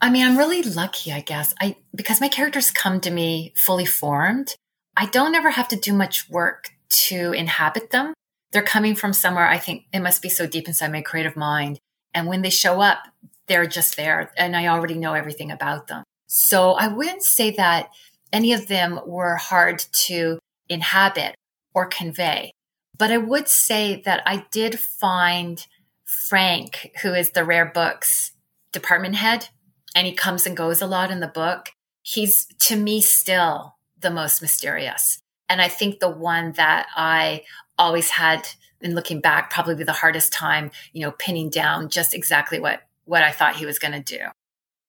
I 0.00 0.10
mean, 0.10 0.26
I'm 0.26 0.36
really 0.36 0.62
lucky, 0.62 1.12
I 1.12 1.20
guess. 1.20 1.54
I 1.60 1.76
because 1.94 2.20
my 2.20 2.28
characters 2.28 2.70
come 2.70 3.00
to 3.00 3.10
me 3.10 3.54
fully 3.56 3.86
formed. 3.86 4.54
I 4.96 5.06
don't 5.06 5.34
ever 5.34 5.50
have 5.50 5.68
to 5.68 5.76
do 5.76 5.92
much 5.92 6.28
work 6.28 6.70
to 7.06 7.32
inhabit 7.32 7.90
them. 7.90 8.12
They're 8.52 8.62
coming 8.62 8.94
from 8.94 9.12
somewhere 9.12 9.48
I 9.48 9.58
think 9.58 9.84
it 9.92 10.00
must 10.00 10.22
be 10.22 10.28
so 10.28 10.46
deep 10.46 10.68
inside 10.68 10.92
my 10.92 11.00
creative 11.00 11.36
mind. 11.36 11.78
And 12.12 12.28
when 12.28 12.42
they 12.42 12.50
show 12.50 12.80
up, 12.80 12.98
they're 13.46 13.66
just 13.66 13.96
there 13.96 14.30
and 14.36 14.56
I 14.56 14.68
already 14.68 14.94
know 14.94 15.14
everything 15.14 15.50
about 15.50 15.88
them. 15.88 16.04
So 16.26 16.72
I 16.72 16.88
wouldn't 16.88 17.22
say 17.22 17.50
that 17.52 17.90
any 18.32 18.52
of 18.52 18.68
them 18.68 19.00
were 19.06 19.36
hard 19.36 19.78
to 19.92 20.38
inhabit 20.68 21.34
or 21.74 21.86
convey. 21.86 22.52
But 22.96 23.10
I 23.10 23.18
would 23.18 23.48
say 23.48 24.02
that 24.04 24.22
I 24.26 24.46
did 24.50 24.78
find 24.78 25.66
Frank, 26.04 26.92
who 27.02 27.12
is 27.12 27.30
the 27.30 27.44
rare 27.44 27.66
books 27.66 28.32
department 28.72 29.16
head, 29.16 29.48
and 29.94 30.06
he 30.06 30.12
comes 30.12 30.46
and 30.46 30.56
goes 30.56 30.80
a 30.80 30.86
lot 30.86 31.10
in 31.10 31.20
the 31.20 31.26
book. 31.28 31.70
He's 32.02 32.46
to 32.60 32.76
me 32.76 33.00
still 33.00 33.76
the 34.00 34.10
most 34.10 34.42
mysterious. 34.42 35.20
And 35.48 35.60
I 35.60 35.68
think 35.68 36.00
the 36.00 36.10
one 36.10 36.52
that 36.52 36.86
I 36.94 37.42
always 37.78 38.10
had 38.10 38.48
in 38.80 38.94
looking 38.94 39.20
back 39.20 39.50
probably 39.50 39.82
the 39.82 39.92
hardest 39.92 40.32
time, 40.32 40.70
you 40.92 41.00
know, 41.00 41.12
pinning 41.12 41.50
down 41.50 41.88
just 41.88 42.14
exactly 42.14 42.60
what 42.60 42.82
what 43.06 43.22
I 43.22 43.32
thought 43.32 43.56
he 43.56 43.66
was 43.66 43.78
going 43.78 43.92
to 43.92 44.18
do. 44.18 44.24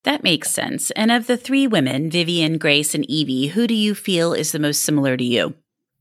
That 0.03 0.23
makes 0.23 0.51
sense. 0.51 0.91
And 0.91 1.11
of 1.11 1.27
the 1.27 1.35
three 1.35 1.67
women, 1.67 2.11
Vivian, 2.11 2.57
Grace, 2.57 2.93
and 2.93 3.09
Evie, 3.09 3.47
who 3.47 3.67
do 3.67 3.73
you 3.73 3.95
feel 3.95 4.33
is 4.33 4.51
the 4.51 4.59
most 4.59 4.83
similar 4.83 5.17
to 5.17 5.23
you? 5.23 5.55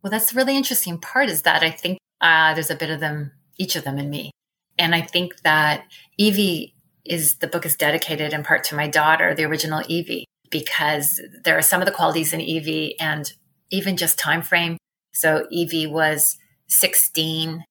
Well, 0.05 0.11
that's 0.11 0.33
the 0.33 0.37
really 0.37 0.55
interesting 0.55 0.99
part 0.99 1.31
is 1.31 1.43
that 1.43 1.63
I 1.63 1.71
think 1.71 1.99
uh, 2.21 2.53
there's 2.53 2.71
a 2.71 2.77
bit 2.77 2.91
of 2.91 3.01
them, 3.01 3.33
each 3.57 3.75
of 3.75 3.85
them 3.85 3.99
in 3.99 4.11
me. 4.11 4.31
And 4.79 4.95
I 4.95 5.01
think 5.01 5.41
that 5.45 5.87
Evie 6.19 6.75
is 7.07 7.37
the 7.37 7.47
book 7.47 7.65
is 7.65 7.75
dedicated 7.75 8.35
in 8.35 8.43
part 8.43 8.65
to 8.65 8.77
my 8.77 8.87
daughter, 8.87 9.35
the 9.35 9.45
original 9.45 9.83
Evie, 9.89 10.27
because 10.51 11.23
there 11.45 11.57
are 11.57 11.63
some 11.63 11.81
of 11.81 11.87
the 11.87 11.93
qualities 11.93 12.35
in 12.35 12.43
Evie 12.43 13.01
and 13.01 13.33
even 13.71 13.97
just 13.97 14.19
time 14.19 14.43
frame. 14.43 14.77
So 15.15 15.47
Evie 15.51 15.87
was 15.87 16.37
16 16.69 17.65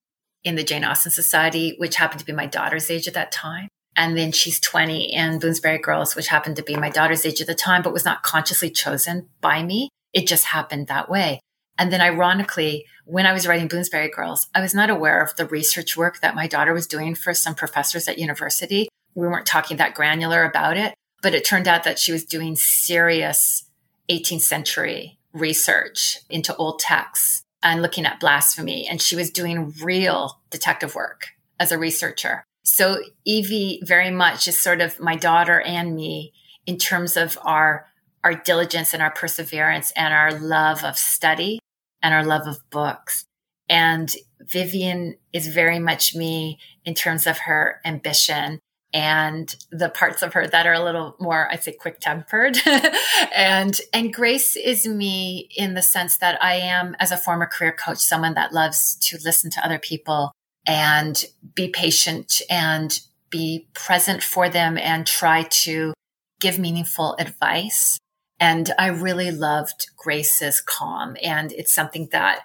in 0.44 0.56
the 0.56 0.64
Jane 0.64 0.84
Austen 0.84 1.12
Society, 1.12 1.76
which 1.78 1.98
happened 1.98 2.20
to 2.22 2.26
be 2.26 2.34
my 2.34 2.48
daughter's 2.48 2.90
age 2.90 3.08
at 3.08 3.14
that 3.14 3.32
time. 3.32 3.68
And 3.96 4.18
then 4.18 4.32
she's 4.32 4.60
20 4.60 5.14
in 5.14 5.38
Bloomsbury 5.38 5.78
Girls, 5.78 6.16
which 6.16 6.30
happened 6.30 6.56
to 6.56 6.64
be 6.64 6.76
my 6.76 6.90
daughter's 6.90 7.28
age 7.28 7.42
at 7.42 7.48
the 7.48 7.54
time, 7.54 7.84
but 7.84 7.94
was 7.94 8.06
not 8.06 8.24
consciously 8.24 8.72
chosen 8.72 9.30
by 9.40 9.62
me. 9.62 9.90
It 10.14 10.26
just 10.26 10.46
happened 10.46 10.88
that 10.88 11.10
way. 11.12 11.40
And 11.78 11.92
then 11.92 12.02
ironically, 12.02 12.86
when 13.06 13.26
I 13.26 13.34
was 13.34 13.48
writing 13.48 13.68
Bloomsbury 13.68 14.10
Girls, 14.10 14.48
I 14.54 14.62
was 14.62 14.74
not 14.74 14.90
aware 14.90 15.22
of 15.22 15.36
the 15.36 15.46
research 15.46 15.98
work 15.98 16.22
that 16.22 16.36
my 16.36 16.48
daughter 16.48 16.74
was 16.74 16.88
doing 16.88 17.16
for 17.16 17.34
some 17.34 17.56
professors 17.56 18.08
at 18.08 18.18
university. 18.18 18.88
We 19.16 19.28
weren't 19.28 19.46
talking 19.46 19.78
that 19.78 19.96
granular 19.96 20.44
about 20.44 20.78
it, 20.78 20.94
but 21.22 21.34
it 21.34 21.46
turned 21.46 21.68
out 21.68 21.84
that 21.84 22.00
she 22.00 22.12
was 22.12 22.26
doing 22.26 22.56
serious 22.56 23.66
18th 24.10 24.42
century 24.42 25.18
research 25.34 26.20
into 26.30 26.56
old 26.56 26.80
texts 26.80 27.44
and 27.64 27.82
looking 27.82 28.06
at 28.06 28.20
blasphemy. 28.20 28.88
And 28.88 29.02
she 29.02 29.16
was 29.16 29.32
doing 29.32 29.74
real 29.82 30.40
detective 30.50 30.96
work 30.96 31.30
as 31.60 31.72
a 31.72 31.78
researcher. 31.78 32.44
So 32.64 33.02
Evie 33.26 33.82
very 33.84 34.12
much 34.12 34.48
is 34.48 34.60
sort 34.60 34.82
of 34.82 35.00
my 35.00 35.16
daughter 35.16 35.62
and 35.62 35.96
me 35.96 36.34
in 36.66 36.78
terms 36.78 37.18
of 37.18 37.38
our 37.44 37.88
our 38.24 38.34
diligence 38.34 38.94
and 38.94 39.04
our 39.04 39.12
perseverance 39.12 39.92
and 39.98 40.14
our 40.14 40.32
love 40.40 40.82
of 40.86 40.98
study 40.98 41.60
and 42.04 42.14
our 42.14 42.24
love 42.24 42.46
of 42.46 42.60
books. 42.70 43.26
And 43.70 44.14
Vivian 44.42 45.16
is 45.32 45.48
very 45.48 45.80
much 45.80 46.14
me 46.14 46.60
in 46.86 46.94
terms 46.94 47.26
of 47.26 47.40
her 47.40 47.80
ambition 47.86 48.60
and 48.94 49.56
the 49.72 49.90
parts 49.90 50.22
of 50.22 50.34
her 50.34 50.46
that 50.46 50.68
are 50.68 50.74
a 50.74 50.84
little 50.84 51.16
more, 51.20 51.52
I'd 51.52 51.64
say, 51.64 51.72
quick 51.72 52.00
tempered. 52.00 52.58
and, 53.36 53.80
and 53.92 54.14
Grace 54.14 54.56
is 54.56 54.86
me 54.86 55.50
in 55.58 55.74
the 55.74 55.82
sense 55.82 56.18
that 56.18 56.42
I 56.44 56.56
am, 56.56 56.96
as 57.00 57.12
a 57.12 57.18
former 57.18 57.48
career 57.48 57.72
coach, 57.72 57.98
someone 57.98 58.36
that 58.36 58.54
loves 58.54 58.96
to 59.08 59.18
listen 59.24 59.50
to 59.52 59.66
other 59.66 59.80
people 59.80 60.32
and 60.68 61.26
be 61.56 61.70
patient 61.70 62.42
and 62.50 63.00
be 63.32 63.68
present 63.74 64.22
for 64.22 64.48
them 64.48 64.78
and 64.78 65.08
try 65.08 65.44
to 65.44 65.94
give 66.40 66.60
meaningful 66.60 67.16
advice. 67.18 67.98
And 68.44 68.74
I 68.78 68.88
really 68.88 69.32
loved 69.32 69.88
Grace's 69.96 70.60
calm. 70.60 71.16
And 71.24 71.54
it's 71.54 71.74
something 71.74 72.10
that 72.12 72.42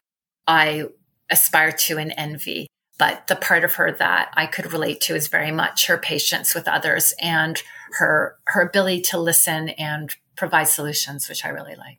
I 0.47 0.85
aspire 1.29 1.73
to 1.73 1.99
and 1.99 2.15
envy. 2.17 2.69
But 3.01 3.27
the 3.27 3.35
part 3.35 3.65
of 3.65 3.75
her 3.75 3.91
that 3.91 4.31
I 4.35 4.47
could 4.47 4.73
relate 4.73 5.01
to 5.03 5.17
is 5.17 5.27
very 5.27 5.51
much 5.51 5.89
her 5.89 5.99
patience 5.99 6.55
with 6.55 6.69
others 6.69 7.15
and 7.21 7.61
her 7.99 8.37
her 8.47 8.63
ability 8.63 9.01
to 9.11 9.19
listen 9.19 9.71
and 9.71 10.15
provide 10.37 10.69
solutions, 10.69 11.29
which 11.29 11.45
I 11.45 11.49
really 11.49 11.75
like. 11.75 11.99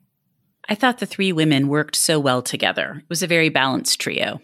I 0.66 0.76
thought 0.76 0.98
the 0.98 1.04
three 1.04 1.30
women 1.30 1.68
worked 1.68 1.94
so 1.94 2.18
well 2.18 2.40
together. 2.40 3.02
It 3.02 3.10
was 3.10 3.22
a 3.22 3.26
very 3.26 3.50
balanced 3.50 4.00
trio. 4.00 4.40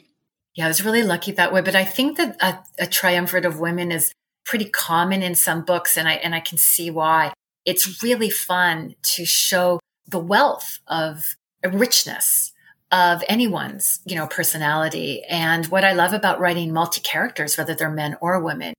Yeah, 0.55 0.67
I 0.67 0.69
was 0.69 0.85
really 0.85 1.03
lucky 1.03 1.33
that 1.33 1.51
way. 1.51 1.63
But 1.63 1.75
I 1.75 1.85
think 1.87 2.19
that 2.19 2.37
a, 2.43 2.59
a 2.85 2.87
triumvirate 2.87 3.47
of 3.47 3.59
women 3.59 3.91
is 3.91 4.13
pretty 4.45 4.69
common 4.69 5.23
in 5.23 5.35
some 5.35 5.65
books, 5.65 5.97
and 5.97 6.07
I 6.07 6.15
and 6.17 6.35
I 6.35 6.41
can 6.41 6.59
see 6.59 6.91
why. 6.91 7.33
It's 7.67 8.03
really 8.03 8.31
fun 8.31 8.95
to 9.03 9.27
show 9.27 9.81
the 10.07 10.21
wealth 10.21 10.79
of 10.87 11.37
richness 11.65 12.53
of 12.93 13.25
anyone's, 13.29 14.01
you 14.07 14.15
know, 14.15 14.29
personality. 14.29 15.25
And 15.29 15.67
what 15.67 15.85
I 15.85 15.93
love 15.93 16.13
about 16.13 16.39
writing 16.39 16.73
multi 16.73 17.01
characters, 17.01 17.59
whether 17.59 17.75
they're 17.75 17.91
men 17.91 18.17
or 18.21 18.41
women, 18.41 18.75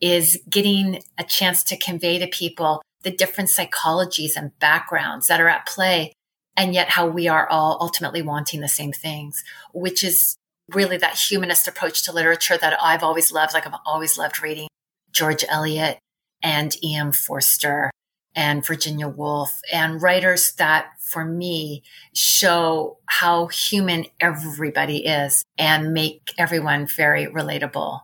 is 0.00 0.42
getting 0.48 1.02
a 1.18 1.24
chance 1.24 1.62
to 1.64 1.76
convey 1.76 2.18
to 2.18 2.26
people 2.26 2.82
the 3.02 3.10
different 3.10 3.50
psychologies 3.50 4.32
and 4.36 4.58
backgrounds 4.58 5.26
that 5.26 5.40
are 5.40 5.48
at 5.48 5.66
play. 5.66 6.12
And 6.56 6.74
yet 6.74 6.90
how 6.90 7.06
we 7.06 7.28
are 7.28 7.46
all 7.48 7.78
ultimately 7.80 8.22
wanting 8.22 8.60
the 8.60 8.68
same 8.68 8.92
things, 8.92 9.44
which 9.72 10.02
is 10.02 10.36
really 10.70 10.96
that 10.98 11.18
humanist 11.18 11.68
approach 11.68 12.02
to 12.04 12.12
literature 12.12 12.56
that 12.56 12.78
I've 12.82 13.02
always 13.02 13.30
loved. 13.32 13.52
Like 13.52 13.66
I've 13.66 13.80
always 13.84 14.16
loved 14.16 14.42
reading 14.42 14.68
George 15.10 15.44
Eliot 15.48 15.98
and 16.42 16.74
E.M. 16.82 17.12
Forster 17.12 17.90
and 18.34 18.66
Virginia 18.66 19.08
Woolf 19.08 19.60
and 19.72 20.00
writers 20.00 20.52
that 20.58 20.86
for 20.98 21.24
me 21.24 21.82
show 22.14 22.98
how 23.06 23.46
human 23.48 24.06
everybody 24.20 25.04
is 25.06 25.44
and 25.58 25.92
make 25.92 26.32
everyone 26.38 26.86
very 26.86 27.26
relatable. 27.26 28.00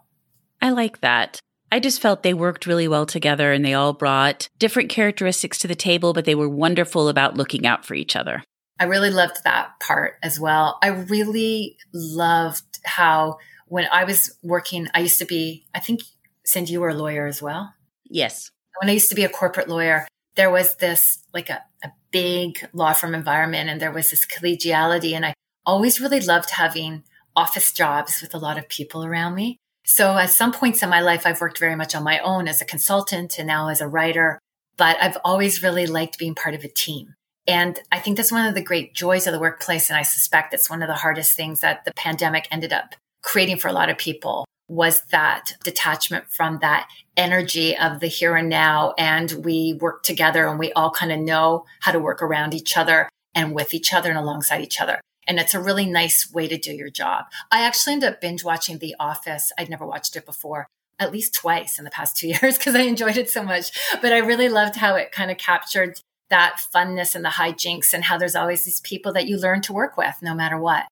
I 0.60 0.70
like 0.70 1.00
that. 1.00 1.40
I 1.70 1.80
just 1.80 2.00
felt 2.00 2.22
they 2.22 2.34
worked 2.34 2.66
really 2.66 2.88
well 2.88 3.06
together 3.06 3.52
and 3.52 3.64
they 3.64 3.74
all 3.74 3.92
brought 3.92 4.48
different 4.58 4.88
characteristics 4.88 5.58
to 5.58 5.68
the 5.68 5.74
table, 5.74 6.12
but 6.12 6.24
they 6.24 6.34
were 6.34 6.48
wonderful 6.48 7.08
about 7.08 7.36
looking 7.36 7.66
out 7.66 7.84
for 7.84 7.94
each 7.94 8.16
other. 8.16 8.42
I 8.80 8.84
really 8.84 9.10
loved 9.10 9.44
that 9.44 9.72
part 9.80 10.14
as 10.22 10.38
well. 10.38 10.78
I 10.82 10.88
really 10.88 11.76
loved 11.92 12.64
how 12.84 13.38
when 13.66 13.86
I 13.92 14.04
was 14.04 14.36
working, 14.42 14.88
I 14.94 15.00
used 15.00 15.18
to 15.18 15.26
be, 15.26 15.66
I 15.74 15.80
think, 15.80 16.02
Cindy, 16.44 16.72
you 16.72 16.80
were 16.80 16.88
a 16.88 16.94
lawyer 16.94 17.26
as 17.26 17.42
well. 17.42 17.74
Yes. 18.04 18.50
When 18.80 18.88
I 18.88 18.94
used 18.94 19.10
to 19.10 19.14
be 19.14 19.24
a 19.24 19.28
corporate 19.28 19.68
lawyer, 19.68 20.06
there 20.38 20.51
was 20.53 20.77
this 20.77 21.18
like 21.35 21.51
a, 21.51 21.61
a 21.83 21.90
big 22.12 22.64
law 22.72 22.92
firm 22.92 23.12
environment 23.12 23.68
and 23.68 23.81
there 23.81 23.90
was 23.90 24.11
this 24.11 24.24
collegiality. 24.24 25.12
And 25.12 25.27
I 25.27 25.35
always 25.66 26.01
really 26.01 26.20
loved 26.20 26.51
having 26.51 27.03
office 27.35 27.72
jobs 27.72 28.22
with 28.22 28.35
a 28.35 28.38
lot 28.38 28.57
of 28.57 28.68
people 28.68 29.05
around 29.05 29.35
me. 29.35 29.57
So 29.85 30.16
at 30.16 30.31
some 30.31 30.53
points 30.53 30.81
in 30.81 30.90
my 30.90 31.01
life, 31.01 31.27
I've 31.27 31.40
worked 31.40 31.59
very 31.59 31.74
much 31.74 31.96
on 31.96 32.05
my 32.05 32.20
own 32.20 32.46
as 32.46 32.62
a 32.62 32.64
consultant 32.64 33.37
and 33.37 33.48
now 33.48 33.66
as 33.66 33.81
a 33.81 33.88
writer, 33.88 34.38
but 34.77 34.96
I've 35.03 35.18
always 35.24 35.61
really 35.61 35.88
liked 35.88 36.18
being 36.18 36.37
part 36.37 36.55
of 36.55 36.62
a 36.62 36.68
team. 36.68 37.14
And 37.48 37.81
I 37.90 37.98
think 37.98 38.16
that's 38.16 38.31
one 38.31 38.46
of 38.46 38.55
the 38.55 38.62
great 38.62 38.94
joys 38.94 39.27
of 39.27 39.33
the 39.33 39.40
workplace. 39.40 39.90
And 39.90 39.98
I 39.98 40.03
suspect 40.03 40.55
it's 40.55 40.70
one 40.70 40.83
of 40.83 40.88
the 40.88 40.94
hardest 40.94 41.35
things 41.35 41.61
that 41.61 41.85
the 41.85 41.92
pandemic 41.96 42.46
ended 42.53 42.72
up 42.72 42.94
creating 43.24 43.59
for 43.59 43.66
a 43.66 43.72
lot 43.72 43.90
of 43.90 43.98
people 43.98 44.44
was 44.68 45.00
that 45.11 45.52
detachment 45.64 46.31
from 46.31 46.59
that 46.61 46.88
energy 47.16 47.76
of 47.76 48.00
the 48.00 48.07
here 48.07 48.37
and 48.37 48.48
now. 48.48 48.94
And 48.98 49.44
we 49.44 49.78
work 49.81 50.02
together 50.02 50.46
and 50.46 50.59
we 50.59 50.72
all 50.72 50.90
kind 50.90 51.11
of 51.11 51.18
know 51.18 51.64
how 51.81 51.92
to 51.92 51.98
work 51.98 52.22
around 52.22 52.54
each 52.54 52.76
other 52.76 53.09
and 53.35 53.54
with 53.54 53.74
each 53.74 53.92
other 53.92 54.11
and 54.11 54.18
alongside 54.18 54.62
each 54.62 54.81
other. 54.81 55.00
And 55.26 55.38
it's 55.38 55.54
a 55.54 55.61
really 55.61 55.87
nice 55.87 56.31
way 56.33 56.48
to 56.48 56.57
do 56.57 56.72
your 56.72 56.90
job. 56.90 57.26
I 57.50 57.62
actually 57.62 57.94
ended 57.94 58.12
up 58.12 58.20
binge 58.20 58.44
watching 58.44 58.78
The 58.78 58.94
Office. 58.98 59.52
I'd 59.59 59.68
never 59.68 59.87
watched 59.87 60.16
it 60.16 60.24
before, 60.24 60.66
at 60.98 61.12
least 61.12 61.35
twice 61.35 61.78
in 61.78 61.85
the 61.85 61.90
past 61.90 62.16
two 62.16 62.28
years 62.42 62.57
because 62.57 62.74
I 62.74 62.81
enjoyed 62.81 63.16
it 63.16 63.31
so 63.31 63.42
much. 63.42 63.70
But 64.00 64.12
I 64.12 64.18
really 64.18 64.48
loved 64.48 64.76
how 64.76 64.94
it 64.94 65.12
kind 65.12 65.31
of 65.31 65.38
captured 65.38 66.00
that 66.31 66.61
funness 66.74 67.14
and 67.14 67.24
the 67.24 67.31
hijinks 67.31 67.94
and 67.94 68.04
how 68.04 68.18
there's 68.18 68.37
always 68.37 68.64
these 68.64 68.81
people 68.83 69.12
that 69.14 69.26
you 69.26 69.38
learn 69.38 69.62
to 69.62 69.72
work 69.72 69.96
with 69.96 70.16
no 70.22 70.35
matter 70.35 70.59
what. 70.59 70.87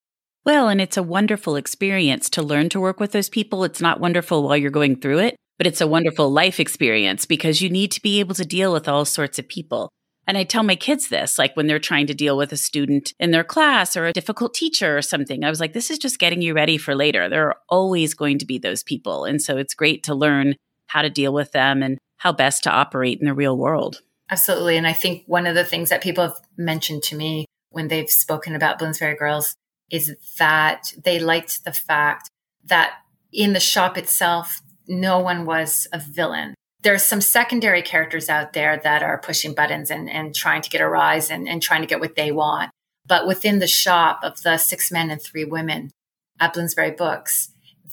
Well, 0.47 0.69
and 0.69 0.79
it's 0.79 0.95
a 0.95 1.03
wonderful 1.03 1.57
experience 1.57 2.29
to 2.29 2.41
learn 2.41 2.69
to 2.69 2.79
work 2.79 3.01
with 3.01 3.11
those 3.11 3.27
people. 3.27 3.65
It's 3.65 3.81
not 3.81 3.99
wonderful 3.99 4.43
while 4.43 4.55
you're 4.55 4.71
going 4.71 4.95
through 4.95 5.17
it, 5.17 5.35
but 5.57 5.67
it's 5.67 5.81
a 5.81 5.87
wonderful 5.87 6.31
life 6.31 6.57
experience 6.57 7.25
because 7.25 7.61
you 7.61 7.69
need 7.69 7.91
to 7.91 8.01
be 8.01 8.21
able 8.21 8.33
to 8.35 8.45
deal 8.45 8.71
with 8.71 8.87
all 8.87 9.03
sorts 9.03 9.37
of 9.37 9.49
people. 9.49 9.89
And 10.25 10.37
I 10.37 10.45
tell 10.45 10.63
my 10.63 10.77
kids 10.77 11.09
this, 11.09 11.37
like 11.37 11.57
when 11.57 11.67
they're 11.67 11.79
trying 11.79 12.07
to 12.07 12.13
deal 12.13 12.37
with 12.37 12.53
a 12.53 12.57
student 12.57 13.13
in 13.19 13.31
their 13.31 13.43
class 13.43 13.97
or 13.97 14.05
a 14.05 14.13
difficult 14.13 14.53
teacher 14.53 14.97
or 14.97 15.01
something. 15.01 15.43
I 15.43 15.49
was 15.49 15.59
like, 15.59 15.73
this 15.73 15.91
is 15.91 15.99
just 15.99 16.17
getting 16.17 16.41
you 16.41 16.53
ready 16.53 16.77
for 16.77 16.95
later. 16.95 17.27
There 17.27 17.49
are 17.49 17.57
always 17.67 18.13
going 18.13 18.39
to 18.39 18.45
be 18.45 18.57
those 18.57 18.83
people. 18.83 19.25
And 19.25 19.41
so 19.41 19.57
it's 19.57 19.73
great 19.73 20.01
to 20.03 20.15
learn 20.15 20.55
how 20.85 21.01
to 21.01 21.09
deal 21.09 21.33
with 21.33 21.51
them 21.51 21.83
and 21.83 21.97
how 22.19 22.31
best 22.31 22.63
to 22.63 22.71
operate 22.71 23.19
in 23.19 23.25
the 23.25 23.33
real 23.33 23.57
world. 23.57 24.01
Absolutely. 24.31 24.77
And 24.77 24.87
I 24.87 24.93
think 24.93 25.25
one 25.27 25.45
of 25.45 25.55
the 25.55 25.65
things 25.65 25.89
that 25.89 26.01
people 26.01 26.23
have 26.23 26.39
mentioned 26.55 27.03
to 27.03 27.17
me 27.17 27.47
when 27.71 27.89
they've 27.89 28.09
spoken 28.09 28.55
about 28.55 28.79
Bloomsbury 28.79 29.17
Girls 29.17 29.53
is 29.89 30.15
that 30.37 30.93
they 31.03 31.19
liked 31.19 31.63
the 31.63 31.71
fact 31.71 32.29
that 32.65 32.93
in 33.31 33.53
the 33.53 33.59
shop 33.59 33.97
itself, 33.97 34.61
no 34.87 35.19
one 35.19 35.45
was 35.45 35.87
a 35.91 35.99
villain. 35.99 36.53
There's 36.81 37.03
some 37.03 37.21
secondary 37.21 37.81
characters 37.81 38.29
out 38.29 38.53
there 38.53 38.77
that 38.77 39.03
are 39.03 39.17
pushing 39.17 39.53
buttons 39.53 39.89
and, 39.91 40.09
and 40.09 40.33
trying 40.33 40.61
to 40.61 40.69
get 40.69 40.81
a 40.81 40.87
rise 40.87 41.29
and, 41.29 41.47
and 41.47 41.61
trying 41.61 41.81
to 41.81 41.87
get 41.87 41.99
what 41.99 42.15
they 42.15 42.31
want. 42.31 42.71
But 43.05 43.27
within 43.27 43.59
the 43.59 43.67
shop 43.67 44.19
of 44.23 44.41
the 44.43 44.57
six 44.57 44.91
men 44.91 45.09
and 45.09 45.21
three 45.21 45.45
women 45.45 45.91
at 46.39 46.53
Bloomsbury 46.53 46.91
Books, 46.91 47.51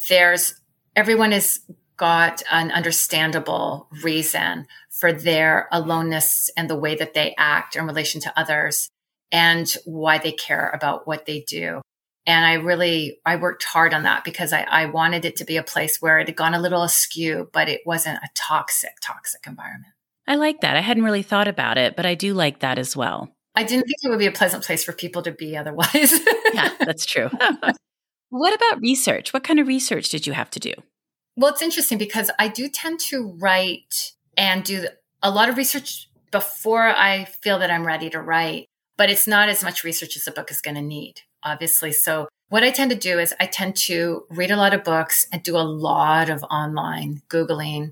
there's 0.08 0.60
everyone 0.96 1.32
has 1.32 1.60
got 1.96 2.42
an 2.50 2.70
understandable 2.72 3.88
reason 4.02 4.66
for 4.90 5.12
their 5.12 5.68
aloneness 5.70 6.50
and 6.56 6.68
the 6.68 6.76
way 6.76 6.94
that 6.96 7.14
they 7.14 7.34
act 7.38 7.76
in 7.76 7.86
relation 7.86 8.20
to 8.20 8.38
others 8.38 8.90
and 9.34 9.74
why 9.84 10.16
they 10.16 10.30
care 10.30 10.70
about 10.72 11.08
what 11.08 11.26
they 11.26 11.40
do. 11.40 11.82
And 12.24 12.46
I 12.46 12.54
really, 12.54 13.18
I 13.26 13.34
worked 13.34 13.64
hard 13.64 13.92
on 13.92 14.04
that 14.04 14.22
because 14.24 14.52
I, 14.52 14.62
I 14.62 14.86
wanted 14.86 15.24
it 15.24 15.34
to 15.36 15.44
be 15.44 15.56
a 15.56 15.62
place 15.64 16.00
where 16.00 16.20
it 16.20 16.28
had 16.28 16.36
gone 16.36 16.54
a 16.54 16.60
little 16.60 16.84
askew, 16.84 17.50
but 17.52 17.68
it 17.68 17.80
wasn't 17.84 18.18
a 18.18 18.28
toxic, 18.34 18.92
toxic 19.02 19.44
environment. 19.48 19.92
I 20.28 20.36
like 20.36 20.60
that. 20.60 20.76
I 20.76 20.80
hadn't 20.80 21.02
really 21.02 21.24
thought 21.24 21.48
about 21.48 21.78
it, 21.78 21.96
but 21.96 22.06
I 22.06 22.14
do 22.14 22.32
like 22.32 22.60
that 22.60 22.78
as 22.78 22.96
well. 22.96 23.28
I 23.56 23.64
didn't 23.64 23.86
think 23.86 23.96
it 24.04 24.08
would 24.08 24.20
be 24.20 24.26
a 24.26 24.32
pleasant 24.32 24.62
place 24.62 24.84
for 24.84 24.92
people 24.92 25.22
to 25.22 25.32
be 25.32 25.56
otherwise. 25.56 26.12
yeah, 26.54 26.70
that's 26.78 27.04
true. 27.04 27.28
what 28.30 28.54
about 28.54 28.80
research? 28.80 29.32
What 29.32 29.42
kind 29.42 29.58
of 29.58 29.66
research 29.66 30.10
did 30.10 30.28
you 30.28 30.32
have 30.32 30.50
to 30.50 30.60
do? 30.60 30.74
Well, 31.36 31.52
it's 31.52 31.60
interesting 31.60 31.98
because 31.98 32.30
I 32.38 32.46
do 32.46 32.68
tend 32.68 33.00
to 33.10 33.36
write 33.40 34.12
and 34.36 34.62
do 34.62 34.86
a 35.24 35.30
lot 35.32 35.48
of 35.48 35.56
research 35.56 36.08
before 36.30 36.86
I 36.86 37.24
feel 37.42 37.58
that 37.58 37.70
I'm 37.70 37.84
ready 37.84 38.10
to 38.10 38.20
write 38.20 38.68
but 38.96 39.10
it's 39.10 39.26
not 39.26 39.48
as 39.48 39.62
much 39.62 39.84
research 39.84 40.16
as 40.16 40.26
a 40.26 40.32
book 40.32 40.50
is 40.50 40.60
going 40.60 40.76
to 40.76 40.82
need, 40.82 41.22
obviously. 41.42 41.92
So 41.92 42.28
what 42.48 42.62
I 42.62 42.70
tend 42.70 42.90
to 42.90 42.96
do 42.96 43.18
is 43.18 43.34
I 43.40 43.46
tend 43.46 43.76
to 43.76 44.24
read 44.30 44.50
a 44.50 44.56
lot 44.56 44.74
of 44.74 44.84
books 44.84 45.26
and 45.32 45.42
do 45.42 45.56
a 45.56 45.58
lot 45.58 46.30
of 46.30 46.42
online 46.44 47.22
Googling 47.28 47.90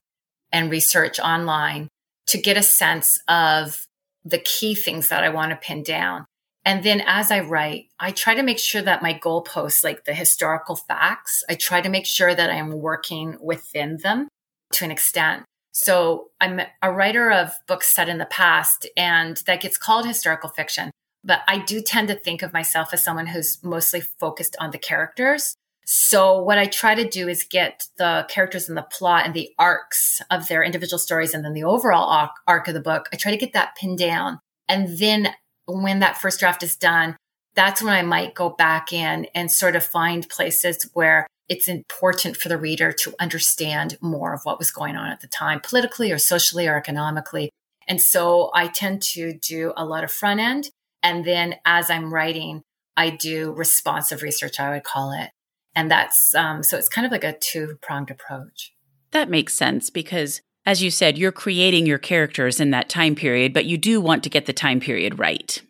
and 0.52 0.70
research 0.70 1.18
online 1.18 1.88
to 2.28 2.38
get 2.38 2.56
a 2.56 2.62
sense 2.62 3.18
of 3.28 3.86
the 4.24 4.38
key 4.38 4.74
things 4.74 5.08
that 5.08 5.24
I 5.24 5.30
want 5.30 5.50
to 5.50 5.56
pin 5.56 5.82
down. 5.82 6.26
And 6.64 6.84
then 6.84 7.02
as 7.06 7.32
I 7.32 7.40
write, 7.40 7.86
I 7.98 8.12
try 8.12 8.34
to 8.34 8.42
make 8.42 8.58
sure 8.58 8.82
that 8.82 9.02
my 9.02 9.14
goalposts, 9.14 9.82
like 9.82 10.04
the 10.04 10.14
historical 10.14 10.76
facts, 10.76 11.42
I 11.48 11.54
try 11.56 11.80
to 11.80 11.88
make 11.88 12.06
sure 12.06 12.34
that 12.34 12.50
I'm 12.50 12.78
working 12.78 13.36
within 13.40 13.96
them 13.96 14.28
to 14.74 14.84
an 14.84 14.92
extent. 14.92 15.42
So 15.72 16.28
I'm 16.40 16.60
a 16.82 16.92
writer 16.92 17.32
of 17.32 17.52
books 17.66 17.88
set 17.88 18.08
in 18.08 18.18
the 18.18 18.26
past 18.26 18.86
and 18.96 19.38
that 19.46 19.62
gets 19.62 19.78
called 19.78 20.06
historical 20.06 20.50
fiction. 20.50 20.90
But 21.24 21.40
I 21.48 21.58
do 21.58 21.80
tend 21.80 22.08
to 22.08 22.14
think 22.14 22.42
of 22.42 22.52
myself 22.52 22.92
as 22.92 23.02
someone 23.02 23.28
who's 23.28 23.62
mostly 23.62 24.00
focused 24.00 24.56
on 24.60 24.70
the 24.70 24.78
characters. 24.78 25.54
So 25.84 26.40
what 26.40 26.58
I 26.58 26.66
try 26.66 26.94
to 26.94 27.08
do 27.08 27.28
is 27.28 27.44
get 27.44 27.84
the 27.96 28.26
characters 28.28 28.68
and 28.68 28.78
the 28.78 28.82
plot 28.82 29.24
and 29.24 29.34
the 29.34 29.50
arcs 29.58 30.20
of 30.30 30.48
their 30.48 30.62
individual 30.62 30.98
stories 30.98 31.34
and 31.34 31.44
then 31.44 31.54
the 31.54 31.64
overall 31.64 32.30
arc, 32.46 32.68
of 32.68 32.74
the 32.74 32.80
book. 32.80 33.08
I 33.12 33.16
try 33.16 33.32
to 33.32 33.38
get 33.38 33.52
that 33.52 33.76
pinned 33.76 33.98
down. 33.98 34.38
And 34.68 34.98
then 34.98 35.28
when 35.66 36.00
that 36.00 36.18
first 36.18 36.40
draft 36.40 36.62
is 36.62 36.76
done, 36.76 37.16
that's 37.54 37.82
when 37.82 37.92
I 37.92 38.02
might 38.02 38.34
go 38.34 38.50
back 38.50 38.92
in 38.92 39.26
and 39.34 39.50
sort 39.50 39.76
of 39.76 39.84
find 39.84 40.28
places 40.28 40.88
where 40.94 41.26
it's 41.52 41.68
important 41.68 42.34
for 42.38 42.48
the 42.48 42.56
reader 42.56 42.92
to 42.92 43.14
understand 43.20 43.98
more 44.00 44.32
of 44.32 44.40
what 44.44 44.58
was 44.58 44.70
going 44.70 44.96
on 44.96 45.10
at 45.10 45.20
the 45.20 45.26
time, 45.26 45.60
politically 45.60 46.10
or 46.10 46.16
socially 46.16 46.66
or 46.66 46.76
economically. 46.76 47.50
And 47.86 48.00
so 48.00 48.50
I 48.54 48.68
tend 48.68 49.02
to 49.14 49.34
do 49.34 49.74
a 49.76 49.84
lot 49.84 50.02
of 50.02 50.10
front 50.10 50.40
end. 50.40 50.70
And 51.02 51.26
then 51.26 51.56
as 51.66 51.90
I'm 51.90 52.12
writing, 52.12 52.62
I 52.96 53.10
do 53.10 53.52
responsive 53.52 54.22
research, 54.22 54.58
I 54.58 54.70
would 54.70 54.82
call 54.82 55.12
it. 55.12 55.28
And 55.74 55.90
that's, 55.90 56.34
um, 56.34 56.62
so 56.62 56.78
it's 56.78 56.88
kind 56.88 57.04
of 57.04 57.12
like 57.12 57.24
a 57.24 57.36
two 57.38 57.76
pronged 57.82 58.10
approach. 58.10 58.72
That 59.10 59.28
makes 59.28 59.54
sense 59.54 59.90
because, 59.90 60.40
as 60.64 60.82
you 60.82 60.90
said, 60.90 61.18
you're 61.18 61.32
creating 61.32 61.84
your 61.84 61.98
characters 61.98 62.60
in 62.60 62.70
that 62.70 62.88
time 62.88 63.14
period, 63.14 63.52
but 63.52 63.66
you 63.66 63.76
do 63.76 64.00
want 64.00 64.22
to 64.24 64.30
get 64.30 64.46
the 64.46 64.54
time 64.54 64.80
period 64.80 65.18
right. 65.18 65.60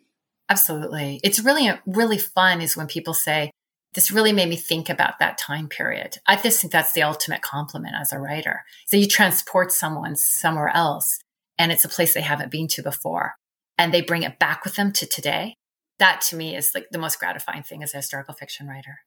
Absolutely. 0.47 1.19
It's 1.25 1.43
really, 1.43 1.69
really 1.85 2.19
fun 2.19 2.61
is 2.61 2.77
when 2.77 2.87
people 2.87 3.13
say, 3.13 3.51
this 3.93 4.11
really 4.11 4.33
made 4.33 4.49
me 4.49 4.55
think 4.55 4.89
about 4.89 5.19
that 5.19 5.37
time 5.37 5.67
period. 5.67 6.17
I 6.27 6.35
just 6.35 6.59
think 6.59 6.71
that's 6.73 6.93
the 6.93 7.03
ultimate 7.03 7.41
compliment 7.41 7.95
as 7.99 8.11
a 8.11 8.19
writer. 8.19 8.63
So 8.87 8.97
you 8.97 9.07
transport 9.07 9.71
someone 9.71 10.15
somewhere 10.15 10.71
else 10.73 11.19
and 11.57 11.71
it's 11.71 11.85
a 11.85 11.89
place 11.89 12.13
they 12.13 12.21
haven't 12.21 12.51
been 12.51 12.67
to 12.69 12.83
before 12.83 13.35
and 13.77 13.93
they 13.93 14.01
bring 14.01 14.23
it 14.23 14.39
back 14.39 14.63
with 14.63 14.75
them 14.75 14.91
to 14.93 15.05
today. 15.05 15.55
That 15.99 16.21
to 16.29 16.35
me 16.35 16.55
is 16.55 16.71
like 16.73 16.87
the 16.91 16.97
most 16.97 17.19
gratifying 17.19 17.63
thing 17.63 17.83
as 17.83 17.93
a 17.93 17.97
historical 17.97 18.33
fiction 18.33 18.67
writer. 18.67 18.99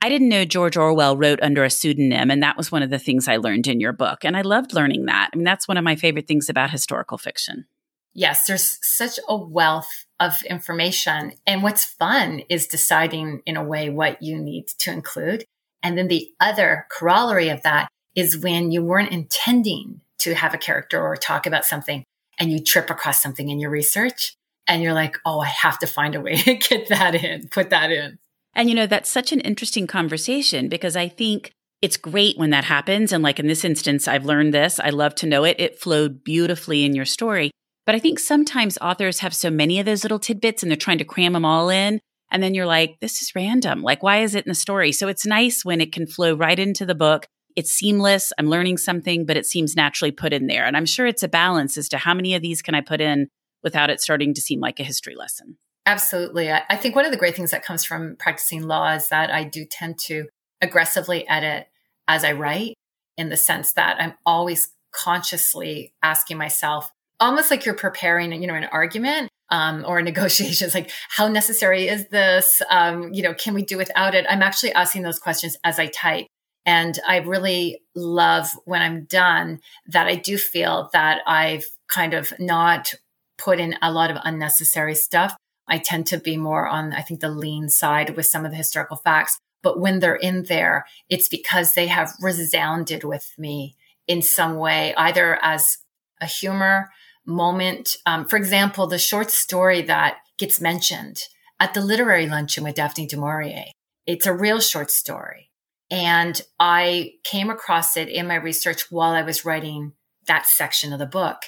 I 0.00 0.08
didn't 0.08 0.30
know 0.30 0.44
George 0.44 0.76
Orwell 0.76 1.16
wrote 1.16 1.40
under 1.42 1.62
a 1.62 1.70
pseudonym, 1.70 2.28
and 2.28 2.42
that 2.42 2.56
was 2.56 2.72
one 2.72 2.82
of 2.82 2.90
the 2.90 2.98
things 2.98 3.28
I 3.28 3.36
learned 3.36 3.68
in 3.68 3.78
your 3.78 3.92
book. 3.92 4.24
And 4.24 4.36
I 4.36 4.42
loved 4.42 4.74
learning 4.74 5.04
that. 5.06 5.30
I 5.32 5.36
mean, 5.36 5.44
that's 5.44 5.68
one 5.68 5.76
of 5.76 5.84
my 5.84 5.94
favorite 5.94 6.26
things 6.26 6.48
about 6.48 6.72
historical 6.72 7.18
fiction. 7.18 7.66
Yes, 8.14 8.46
there's 8.46 8.78
such 8.82 9.18
a 9.28 9.36
wealth 9.36 10.06
of 10.20 10.42
information. 10.42 11.32
And 11.46 11.62
what's 11.62 11.84
fun 11.84 12.42
is 12.48 12.66
deciding 12.66 13.42
in 13.46 13.56
a 13.56 13.64
way 13.64 13.90
what 13.90 14.22
you 14.22 14.38
need 14.38 14.68
to 14.78 14.92
include. 14.92 15.44
And 15.82 15.98
then 15.98 16.08
the 16.08 16.28
other 16.38 16.86
corollary 16.90 17.48
of 17.48 17.62
that 17.62 17.88
is 18.14 18.38
when 18.38 18.70
you 18.70 18.82
weren't 18.84 19.12
intending 19.12 20.00
to 20.18 20.34
have 20.34 20.54
a 20.54 20.58
character 20.58 21.00
or 21.00 21.16
talk 21.16 21.46
about 21.46 21.64
something 21.64 22.04
and 22.38 22.50
you 22.50 22.62
trip 22.62 22.90
across 22.90 23.22
something 23.22 23.48
in 23.48 23.58
your 23.58 23.70
research 23.70 24.34
and 24.68 24.82
you're 24.82 24.92
like, 24.92 25.16
oh, 25.24 25.40
I 25.40 25.46
have 25.46 25.78
to 25.80 25.86
find 25.86 26.14
a 26.14 26.20
way 26.20 26.36
to 26.42 26.54
get 26.54 26.88
that 26.88 27.14
in, 27.14 27.48
put 27.48 27.70
that 27.70 27.90
in. 27.90 28.18
And 28.54 28.68
you 28.68 28.74
know, 28.74 28.86
that's 28.86 29.10
such 29.10 29.32
an 29.32 29.40
interesting 29.40 29.86
conversation 29.86 30.68
because 30.68 30.94
I 30.94 31.08
think 31.08 31.52
it's 31.80 31.96
great 31.96 32.38
when 32.38 32.50
that 32.50 32.64
happens. 32.64 33.10
And 33.12 33.24
like 33.24 33.40
in 33.40 33.48
this 33.48 33.64
instance, 33.64 34.06
I've 34.06 34.24
learned 34.24 34.54
this. 34.54 34.78
I 34.78 34.90
love 34.90 35.14
to 35.16 35.26
know 35.26 35.44
it. 35.44 35.56
It 35.58 35.80
flowed 35.80 36.22
beautifully 36.22 36.84
in 36.84 36.94
your 36.94 37.06
story. 37.06 37.50
But 37.84 37.94
I 37.94 37.98
think 37.98 38.18
sometimes 38.18 38.78
authors 38.80 39.20
have 39.20 39.34
so 39.34 39.50
many 39.50 39.80
of 39.80 39.86
those 39.86 40.04
little 40.04 40.18
tidbits 40.18 40.62
and 40.62 40.70
they're 40.70 40.76
trying 40.76 40.98
to 40.98 41.04
cram 41.04 41.32
them 41.32 41.44
all 41.44 41.68
in. 41.68 42.00
And 42.30 42.42
then 42.42 42.54
you're 42.54 42.66
like, 42.66 42.96
this 43.00 43.20
is 43.20 43.34
random. 43.34 43.82
Like, 43.82 44.02
why 44.02 44.22
is 44.22 44.34
it 44.34 44.46
in 44.46 44.50
the 44.50 44.54
story? 44.54 44.92
So 44.92 45.08
it's 45.08 45.26
nice 45.26 45.64
when 45.64 45.80
it 45.80 45.92
can 45.92 46.06
flow 46.06 46.34
right 46.34 46.58
into 46.58 46.86
the 46.86 46.94
book. 46.94 47.26
It's 47.56 47.70
seamless. 47.70 48.32
I'm 48.38 48.48
learning 48.48 48.78
something, 48.78 49.26
but 49.26 49.36
it 49.36 49.44
seems 49.44 49.76
naturally 49.76 50.12
put 50.12 50.32
in 50.32 50.46
there. 50.46 50.64
And 50.64 50.76
I'm 50.76 50.86
sure 50.86 51.06
it's 51.06 51.22
a 51.22 51.28
balance 51.28 51.76
as 51.76 51.88
to 51.90 51.98
how 51.98 52.14
many 52.14 52.34
of 52.34 52.40
these 52.40 52.62
can 52.62 52.74
I 52.74 52.80
put 52.80 53.00
in 53.00 53.28
without 53.62 53.90
it 53.90 54.00
starting 54.00 54.32
to 54.34 54.40
seem 54.40 54.60
like 54.60 54.80
a 54.80 54.84
history 54.84 55.14
lesson. 55.14 55.58
Absolutely. 55.84 56.50
I 56.50 56.76
think 56.76 56.94
one 56.94 57.04
of 57.04 57.10
the 57.10 57.18
great 57.18 57.34
things 57.34 57.50
that 57.50 57.64
comes 57.64 57.84
from 57.84 58.16
practicing 58.18 58.62
law 58.62 58.94
is 58.94 59.08
that 59.08 59.30
I 59.30 59.44
do 59.44 59.64
tend 59.64 59.98
to 60.00 60.28
aggressively 60.60 61.28
edit 61.28 61.66
as 62.06 62.24
I 62.24 62.32
write 62.32 62.74
in 63.18 63.28
the 63.28 63.36
sense 63.36 63.72
that 63.74 64.00
I'm 64.00 64.14
always 64.24 64.70
consciously 64.92 65.92
asking 66.02 66.38
myself, 66.38 66.90
almost 67.22 67.50
like 67.50 67.64
you're 67.64 67.74
preparing, 67.74 68.32
you 68.32 68.48
know, 68.48 68.54
an 68.54 68.64
argument 68.64 69.30
um, 69.50 69.84
or 69.86 69.98
a 69.98 70.02
negotiation. 70.12 70.66
It's 70.66 70.74
like, 70.74 70.90
how 71.08 71.28
necessary 71.28 71.88
is 71.88 72.08
this? 72.08 72.60
Um, 72.68 73.14
you 73.14 73.22
know, 73.22 73.32
can 73.32 73.54
we 73.54 73.62
do 73.62 73.76
without 73.76 74.14
it? 74.14 74.26
I'm 74.28 74.42
actually 74.42 74.72
asking 74.72 75.02
those 75.02 75.18
questions 75.18 75.56
as 75.64 75.78
I 75.78 75.86
type. 75.86 76.26
And 76.64 76.98
I 77.06 77.18
really 77.18 77.80
love 77.94 78.48
when 78.64 78.82
I'm 78.82 79.04
done 79.04 79.60
that 79.86 80.06
I 80.06 80.14
do 80.14 80.38
feel 80.38 80.90
that 80.92 81.20
I've 81.26 81.64
kind 81.88 82.14
of 82.14 82.32
not 82.38 82.94
put 83.36 83.58
in 83.58 83.76
a 83.82 83.92
lot 83.92 84.10
of 84.10 84.18
unnecessary 84.22 84.94
stuff. 84.94 85.34
I 85.66 85.78
tend 85.78 86.06
to 86.08 86.18
be 86.18 86.36
more 86.36 86.68
on, 86.68 86.92
I 86.92 87.02
think, 87.02 87.20
the 87.20 87.28
lean 87.28 87.68
side 87.68 88.16
with 88.16 88.26
some 88.26 88.44
of 88.44 88.52
the 88.52 88.56
historical 88.56 88.96
facts. 88.96 89.38
But 89.62 89.80
when 89.80 89.98
they're 89.98 90.14
in 90.14 90.44
there, 90.44 90.86
it's 91.08 91.28
because 91.28 91.74
they 91.74 91.88
have 91.88 92.12
resounded 92.20 93.04
with 93.04 93.32
me 93.38 93.76
in 94.06 94.22
some 94.22 94.56
way, 94.56 94.94
either 94.96 95.38
as 95.42 95.78
a 96.20 96.26
humor 96.26 96.90
moment. 97.26 97.96
Um, 98.06 98.26
for 98.26 98.36
example, 98.36 98.86
the 98.86 98.98
short 98.98 99.30
story 99.30 99.82
that 99.82 100.18
gets 100.38 100.60
mentioned 100.60 101.22
at 101.60 101.74
the 101.74 101.80
literary 101.80 102.26
luncheon 102.26 102.64
with 102.64 102.74
Daphne 102.74 103.06
du 103.06 103.16
Maurier. 103.16 103.66
It's 104.06 104.26
a 104.26 104.34
real 104.34 104.60
short 104.60 104.90
story. 104.90 105.50
And 105.90 106.40
I 106.58 107.12
came 107.22 107.50
across 107.50 107.96
it 107.96 108.08
in 108.08 108.26
my 108.26 108.36
research 108.36 108.90
while 108.90 109.12
I 109.12 109.22
was 109.22 109.44
writing 109.44 109.92
that 110.26 110.46
section 110.46 110.92
of 110.92 110.98
the 110.98 111.06
book 111.06 111.42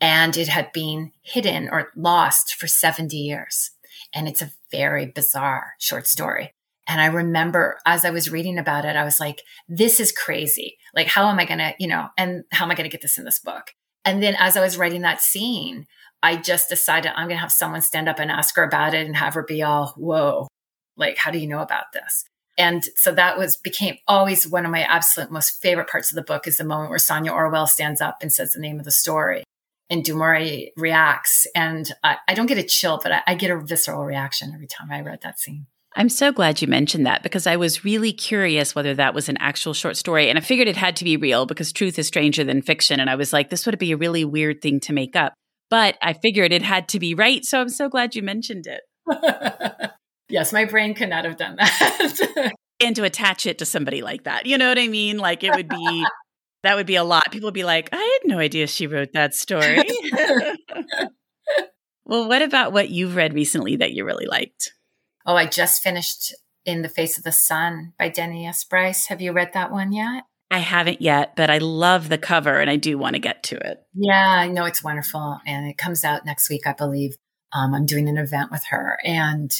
and 0.00 0.36
it 0.36 0.48
had 0.48 0.72
been 0.72 1.12
hidden 1.22 1.68
or 1.70 1.90
lost 1.96 2.54
for 2.54 2.66
70 2.66 3.16
years. 3.16 3.72
And 4.14 4.28
it's 4.28 4.42
a 4.42 4.52
very 4.70 5.06
bizarre 5.06 5.74
short 5.78 6.06
story. 6.06 6.54
And 6.88 7.00
I 7.00 7.06
remember 7.06 7.78
as 7.86 8.04
I 8.04 8.10
was 8.10 8.30
reading 8.30 8.58
about 8.58 8.84
it, 8.84 8.96
I 8.96 9.04
was 9.04 9.20
like, 9.20 9.42
this 9.68 10.00
is 10.00 10.10
crazy. 10.10 10.78
Like, 10.94 11.06
how 11.06 11.28
am 11.28 11.38
I 11.38 11.44
going 11.44 11.58
to, 11.58 11.74
you 11.78 11.86
know, 11.86 12.08
and 12.16 12.44
how 12.50 12.64
am 12.64 12.70
I 12.70 12.74
going 12.74 12.88
to 12.88 12.92
get 12.92 13.02
this 13.02 13.18
in 13.18 13.24
this 13.24 13.38
book? 13.38 13.72
And 14.04 14.22
then 14.22 14.34
as 14.38 14.56
I 14.56 14.60
was 14.60 14.78
writing 14.78 15.02
that 15.02 15.20
scene, 15.20 15.86
I 16.22 16.36
just 16.36 16.68
decided 16.68 17.12
I'm 17.14 17.28
going 17.28 17.36
to 17.36 17.40
have 17.40 17.52
someone 17.52 17.82
stand 17.82 18.08
up 18.08 18.18
and 18.18 18.30
ask 18.30 18.56
her 18.56 18.62
about 18.64 18.94
it 18.94 19.06
and 19.06 19.16
have 19.16 19.34
her 19.34 19.42
be 19.42 19.62
all, 19.62 19.94
whoa, 19.96 20.48
like, 20.96 21.16
how 21.16 21.30
do 21.30 21.38
you 21.38 21.46
know 21.46 21.60
about 21.60 21.92
this? 21.92 22.24
And 22.58 22.84
so 22.94 23.12
that 23.12 23.38
was 23.38 23.56
became 23.56 23.96
always 24.06 24.46
one 24.46 24.66
of 24.66 24.70
my 24.70 24.82
absolute 24.82 25.30
most 25.30 25.62
favorite 25.62 25.88
parts 25.88 26.10
of 26.10 26.16
the 26.16 26.22
book 26.22 26.46
is 26.46 26.58
the 26.58 26.64
moment 26.64 26.90
where 26.90 26.98
Sonia 26.98 27.32
Orwell 27.32 27.66
stands 27.66 28.00
up 28.00 28.18
and 28.20 28.32
says 28.32 28.52
the 28.52 28.60
name 28.60 28.78
of 28.78 28.84
the 28.84 28.90
story 28.90 29.44
and 29.88 30.04
du 30.04 30.14
Maurier 30.14 30.68
reacts. 30.76 31.46
And 31.54 31.90
I, 32.04 32.18
I 32.28 32.34
don't 32.34 32.46
get 32.46 32.58
a 32.58 32.62
chill, 32.62 33.00
but 33.02 33.12
I, 33.12 33.22
I 33.26 33.34
get 33.34 33.50
a 33.50 33.58
visceral 33.58 34.04
reaction 34.04 34.52
every 34.54 34.66
time 34.66 34.90
I 34.90 35.00
read 35.00 35.22
that 35.22 35.38
scene. 35.38 35.66
I'm 35.96 36.08
so 36.08 36.30
glad 36.30 36.62
you 36.62 36.68
mentioned 36.68 37.04
that 37.06 37.22
because 37.22 37.46
I 37.46 37.56
was 37.56 37.84
really 37.84 38.12
curious 38.12 38.74
whether 38.74 38.94
that 38.94 39.12
was 39.12 39.28
an 39.28 39.36
actual 39.38 39.74
short 39.74 39.96
story. 39.96 40.28
And 40.28 40.38
I 40.38 40.40
figured 40.40 40.68
it 40.68 40.76
had 40.76 40.94
to 40.96 41.04
be 41.04 41.16
real 41.16 41.46
because 41.46 41.72
truth 41.72 41.98
is 41.98 42.06
stranger 42.06 42.44
than 42.44 42.62
fiction. 42.62 43.00
And 43.00 43.10
I 43.10 43.16
was 43.16 43.32
like, 43.32 43.50
this 43.50 43.66
would 43.66 43.78
be 43.78 43.92
a 43.92 43.96
really 43.96 44.24
weird 44.24 44.62
thing 44.62 44.78
to 44.80 44.92
make 44.92 45.16
up. 45.16 45.34
But 45.68 45.96
I 46.00 46.12
figured 46.12 46.52
it 46.52 46.62
had 46.62 46.88
to 46.88 47.00
be 47.00 47.14
right. 47.14 47.44
So 47.44 47.60
I'm 47.60 47.68
so 47.68 47.88
glad 47.88 48.14
you 48.14 48.22
mentioned 48.22 48.66
it. 48.66 48.82
yes, 50.28 50.52
my 50.52 50.64
brain 50.64 50.94
could 50.94 51.10
not 51.10 51.24
have 51.24 51.36
done 51.36 51.56
that. 51.56 52.52
and 52.80 52.94
to 52.96 53.02
attach 53.02 53.46
it 53.46 53.58
to 53.58 53.66
somebody 53.66 54.02
like 54.02 54.24
that. 54.24 54.46
You 54.46 54.58
know 54.58 54.68
what 54.68 54.78
I 54.78 54.88
mean? 54.88 55.18
Like 55.18 55.42
it 55.42 55.54
would 55.54 55.68
be 55.68 56.06
that 56.62 56.76
would 56.76 56.86
be 56.86 56.96
a 56.96 57.04
lot. 57.04 57.30
People 57.30 57.46
would 57.48 57.54
be 57.54 57.64
like, 57.64 57.88
I 57.92 57.96
had 57.96 58.28
no 58.28 58.38
idea 58.38 58.66
she 58.66 58.86
wrote 58.86 59.12
that 59.14 59.34
story. 59.34 59.78
well, 62.04 62.28
what 62.28 62.42
about 62.42 62.72
what 62.72 62.90
you've 62.90 63.16
read 63.16 63.32
recently 63.34 63.76
that 63.76 63.92
you 63.92 64.04
really 64.04 64.26
liked? 64.26 64.72
Oh, 65.26 65.36
I 65.36 65.46
just 65.46 65.82
finished 65.82 66.34
In 66.64 66.82
the 66.82 66.88
Face 66.88 67.18
of 67.18 67.24
the 67.24 67.32
Sun 67.32 67.92
by 67.98 68.08
Denny 68.08 68.46
S. 68.46 68.64
Bryce. 68.64 69.06
Have 69.08 69.20
you 69.20 69.32
read 69.32 69.52
that 69.52 69.70
one 69.70 69.92
yet? 69.92 70.24
I 70.50 70.58
haven't 70.58 71.00
yet, 71.00 71.36
but 71.36 71.48
I 71.48 71.58
love 71.58 72.08
the 72.08 72.18
cover 72.18 72.58
and 72.58 72.68
I 72.68 72.76
do 72.76 72.98
want 72.98 73.14
to 73.14 73.20
get 73.20 73.42
to 73.44 73.56
it. 73.56 73.84
Yeah, 73.94 74.36
I 74.38 74.48
know 74.48 74.64
it's 74.64 74.82
wonderful. 74.82 75.40
And 75.46 75.68
it 75.68 75.78
comes 75.78 76.04
out 76.04 76.26
next 76.26 76.50
week, 76.50 76.66
I 76.66 76.72
believe. 76.72 77.16
Um, 77.52 77.74
I'm 77.74 77.86
doing 77.86 78.08
an 78.08 78.18
event 78.18 78.50
with 78.50 78.64
her 78.70 78.98
and 79.04 79.52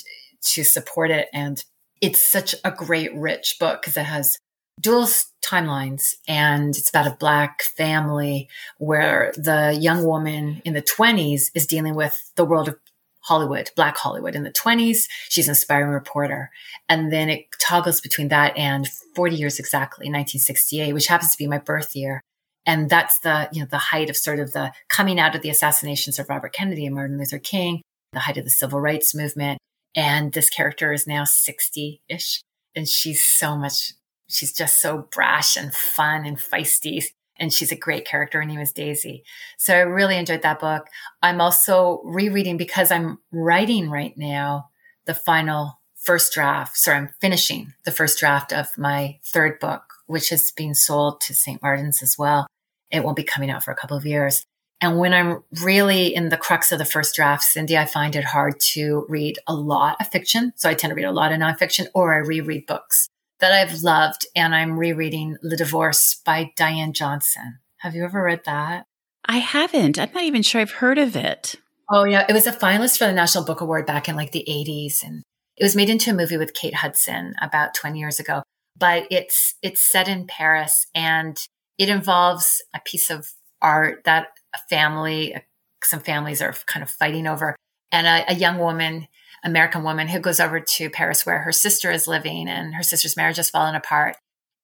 to 0.43 0.65
support 0.65 1.11
it. 1.11 1.29
And 1.33 1.63
it's 2.01 2.31
such 2.31 2.55
a 2.65 2.71
great, 2.71 3.15
rich 3.15 3.57
book 3.61 3.83
because 3.83 3.97
it 3.97 4.05
has 4.05 4.39
dual 4.81 5.07
timelines 5.45 6.15
and 6.27 6.77
it's 6.77 6.89
about 6.89 7.07
a 7.07 7.17
black 7.17 7.63
family 7.63 8.49
where 8.79 9.33
the 9.37 9.77
young 9.79 10.05
woman 10.05 10.63
in 10.65 10.73
the 10.73 10.83
20s 10.83 11.51
is 11.55 11.67
dealing 11.67 11.95
with 11.95 12.33
the 12.37 12.45
world 12.45 12.69
of 12.69 12.77
Hollywood, 13.21 13.71
Black 13.77 13.97
Hollywood 13.97 14.35
in 14.35 14.43
the 14.43 14.53
20s. 14.53 15.05
She's 15.29 15.49
an 15.49 15.53
aspiring 15.53 15.91
reporter. 15.91 16.51
And 16.89 17.13
then 17.13 17.29
it 17.29 17.47
toggles 17.61 18.01
between 18.01 18.29
that 18.29 18.57
and 18.57 18.89
40 19.15 19.37
years 19.37 19.59
exactly, 19.59 20.05
1968, 20.05 20.93
which 20.93 21.07
happens 21.07 21.33
to 21.33 21.39
be 21.39 21.47
my 21.47 21.59
birth 21.59 21.95
year. 21.95 22.21
And 22.67 22.91
that's 22.91 23.19
the, 23.21 23.49
you 23.53 23.61
know, 23.61 23.69
the 23.71 23.79
height 23.79 24.11
of 24.11 24.17
sort 24.17 24.39
of 24.39 24.53
the 24.53 24.73
coming 24.89 25.19
out 25.19 25.35
of 25.35 25.43
the 25.43 25.51
assassinations 25.51 26.19
of 26.19 26.29
Robert 26.29 26.53
Kennedy 26.53 26.87
and 26.87 26.95
Martin 26.95 27.19
Luther 27.19 27.39
King, 27.39 27.83
the 28.13 28.21
height 28.21 28.37
of 28.37 28.45
the 28.45 28.51
civil 28.51 28.81
rights 28.81 29.15
movement. 29.15 29.59
And 29.97 30.33
this 30.33 30.51
character 30.51 30.93
is 30.93 31.07
now 31.07 31.25
60 31.25 32.03
ish. 32.09 32.43
And 32.77 32.89
she's 32.89 33.25
so 33.25 33.57
much, 33.57 33.93
she's 34.29 34.53
just 34.53 34.81
so 34.81 35.09
brash 35.13 35.57
and 35.57 35.75
fun 35.75 36.25
and 36.25 36.39
feisty 36.39 37.03
and 37.41 37.53
she's 37.53 37.73
a 37.73 37.77
great 37.77 38.05
character. 38.05 38.39
Her 38.39 38.45
name 38.45 38.61
is 38.61 38.73
Daisy. 38.73 39.25
So 39.57 39.75
I 39.75 39.81
really 39.81 40.17
enjoyed 40.17 40.43
that 40.43 40.61
book. 40.61 40.87
I'm 41.23 41.41
also 41.41 42.03
rereading 42.05 42.59
because 42.59 42.93
I'm 42.93 43.19
writing 43.33 43.91
right 43.91 44.17
now 44.17 44.69
the 45.07 45.15
final 45.15 45.81
first 45.97 46.33
draft. 46.33 46.77
Sorry, 46.77 46.99
I'm 46.99 47.11
finishing 47.21 47.73
the 47.85 47.91
first 47.91 48.19
draft 48.19 48.53
of 48.53 48.77
my 48.79 49.19
third 49.25 49.59
book, 49.59 49.95
which 50.07 50.31
is 50.31 50.53
being 50.53 50.75
sold 50.75 51.21
to 51.23 51.35
St. 51.35 51.61
Martin's 51.63 52.03
as 52.03 52.17
well. 52.19 52.47
It 52.91 53.03
won't 53.03 53.17
be 53.17 53.25
coming 53.25 53.51
out 53.51 53.65
for 53.65 53.71
a 53.71 53.77
couple 53.77 53.97
of 53.97 54.07
years. 54.07 54.45
And 54.83 54.99
when 54.99 55.13
I'm 55.13 55.45
really 55.63 56.15
in 56.15 56.31
the 56.31 56.39
crux 56.39 56.73
of 56.73 56.79
the 56.79 56.87
first 56.87 57.15
draft, 57.15 57.43
Cindy, 57.43 57.77
I 57.77 57.85
find 57.85 58.17
it 58.17 58.25
hard 58.25 58.59
to 58.73 59.05
read 59.09 59.39
a 59.47 59.55
lot 59.55 59.97
of 60.01 60.09
fiction. 60.09 60.53
So 60.57 60.71
I 60.71 60.75
tend 60.75 60.91
to 60.91 60.95
read 60.95 61.05
a 61.05 61.13
lot 61.13 61.33
of 61.33 61.39
nonfiction 61.39 61.87
or 61.95 62.15
I 62.15 62.19
reread 62.19 62.67
books 62.67 63.10
that 63.41 63.53
I've 63.53 63.83
loved. 63.83 64.27
And 64.35 64.55
I'm 64.55 64.79
rereading 64.79 65.37
The 65.43 65.57
Divorce 65.57 66.21
by 66.25 66.53
Diane 66.57 66.93
Johnson. 66.93 67.59
Have 67.79 67.95
you 67.95 68.05
ever 68.05 68.23
read 68.23 68.43
that? 68.47 68.85
I 69.25 69.39
haven't. 69.39 69.99
I'm 69.99 70.11
not 70.15 70.25
even 70.25 70.43
sure 70.43 70.61
I've 70.61 70.71
heard 70.71 70.99
of 70.99 71.17
it. 71.17 71.57
Oh, 71.91 72.05
yeah. 72.05 72.25
It 72.29 72.33
was 72.33 72.47
a 72.47 72.53
finalist 72.53 72.99
for 72.99 73.07
the 73.07 73.13
National 73.13 73.45
Book 73.45 73.61
Award 73.61 73.87
back 73.87 74.09
in 74.09 74.17
like 74.17 74.33
the 74.33 74.47
80s. 74.49 75.03
And 75.05 75.23
it 75.57 75.65
was 75.65 75.77
made 75.77 75.91
into 75.91 76.11
a 76.11 76.15
movie 76.15 76.37
with 76.37 76.55
Kate 76.55 76.75
Hudson 76.75 77.35
about 77.41 77.75
20 77.75 77.99
years 77.99 78.21
ago. 78.21 78.43
But 78.79 79.07
it's 79.11 79.55
it's 79.63 79.91
set 79.91 80.09
in 80.09 80.27
Paris 80.27 80.87
and 80.95 81.37
it 81.77 81.89
involves 81.89 82.63
a 82.75 82.81
piece 82.85 83.11
of 83.11 83.29
art 83.61 84.05
that 84.05 84.29
a 84.55 84.59
family, 84.69 85.37
some 85.83 86.01
families 86.01 86.41
are 86.41 86.55
kind 86.67 86.83
of 86.83 86.91
fighting 86.91 87.27
over, 87.27 87.57
and 87.93 88.07
a, 88.07 88.33
a 88.33 88.35
young 88.35 88.59
woman, 88.59 89.07
American 89.45 89.83
woman, 89.83 90.09
who 90.09 90.21
goes 90.21 90.41
over 90.41 90.61
to 90.61 90.91
Paris 90.91 91.25
where 91.25 91.39
her 91.41 91.53
sister 91.53 91.91
is 91.91 92.07
living, 92.07 92.49
and 92.49 92.75
her 92.75 92.83
sister's 92.83 93.17
marriage 93.17 93.37
has 93.37 93.51
fallen 93.51 93.75
apart, 93.75 94.17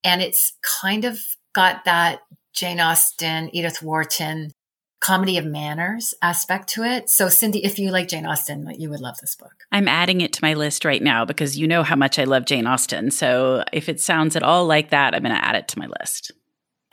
and 0.04 0.22
it's 0.22 0.52
kind 0.82 1.04
of 1.04 1.18
got 1.54 1.84
that 1.84 2.20
Jane 2.54 2.80
Austen, 2.80 3.54
Edith 3.54 3.82
Wharton 3.82 4.52
comedy 5.00 5.36
of 5.38 5.44
manners 5.44 6.14
aspect 6.22 6.68
to 6.68 6.82
it. 6.82 7.08
So, 7.08 7.28
Cindy, 7.28 7.64
if 7.64 7.78
you 7.78 7.90
like 7.90 8.08
Jane 8.08 8.26
Austen, 8.26 8.68
you 8.78 8.90
would 8.90 9.00
love 9.00 9.18
this 9.20 9.36
book. 9.36 9.52
I'm 9.70 9.88
adding 9.88 10.20
it 10.20 10.32
to 10.34 10.42
my 10.42 10.54
list 10.54 10.84
right 10.84 11.02
now 11.02 11.24
because 11.24 11.58
you 11.58 11.68
know 11.68 11.82
how 11.82 11.96
much 11.96 12.18
I 12.18 12.24
love 12.24 12.46
Jane 12.46 12.66
Austen. 12.66 13.10
So, 13.10 13.62
if 13.72 13.88
it 13.88 14.00
sounds 14.00 14.36
at 14.36 14.42
all 14.42 14.66
like 14.66 14.90
that, 14.90 15.14
I'm 15.14 15.22
going 15.22 15.34
to 15.34 15.44
add 15.44 15.56
it 15.56 15.68
to 15.68 15.78
my 15.78 15.86
list. 16.00 16.32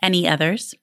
Any 0.01 0.27
others? 0.27 0.75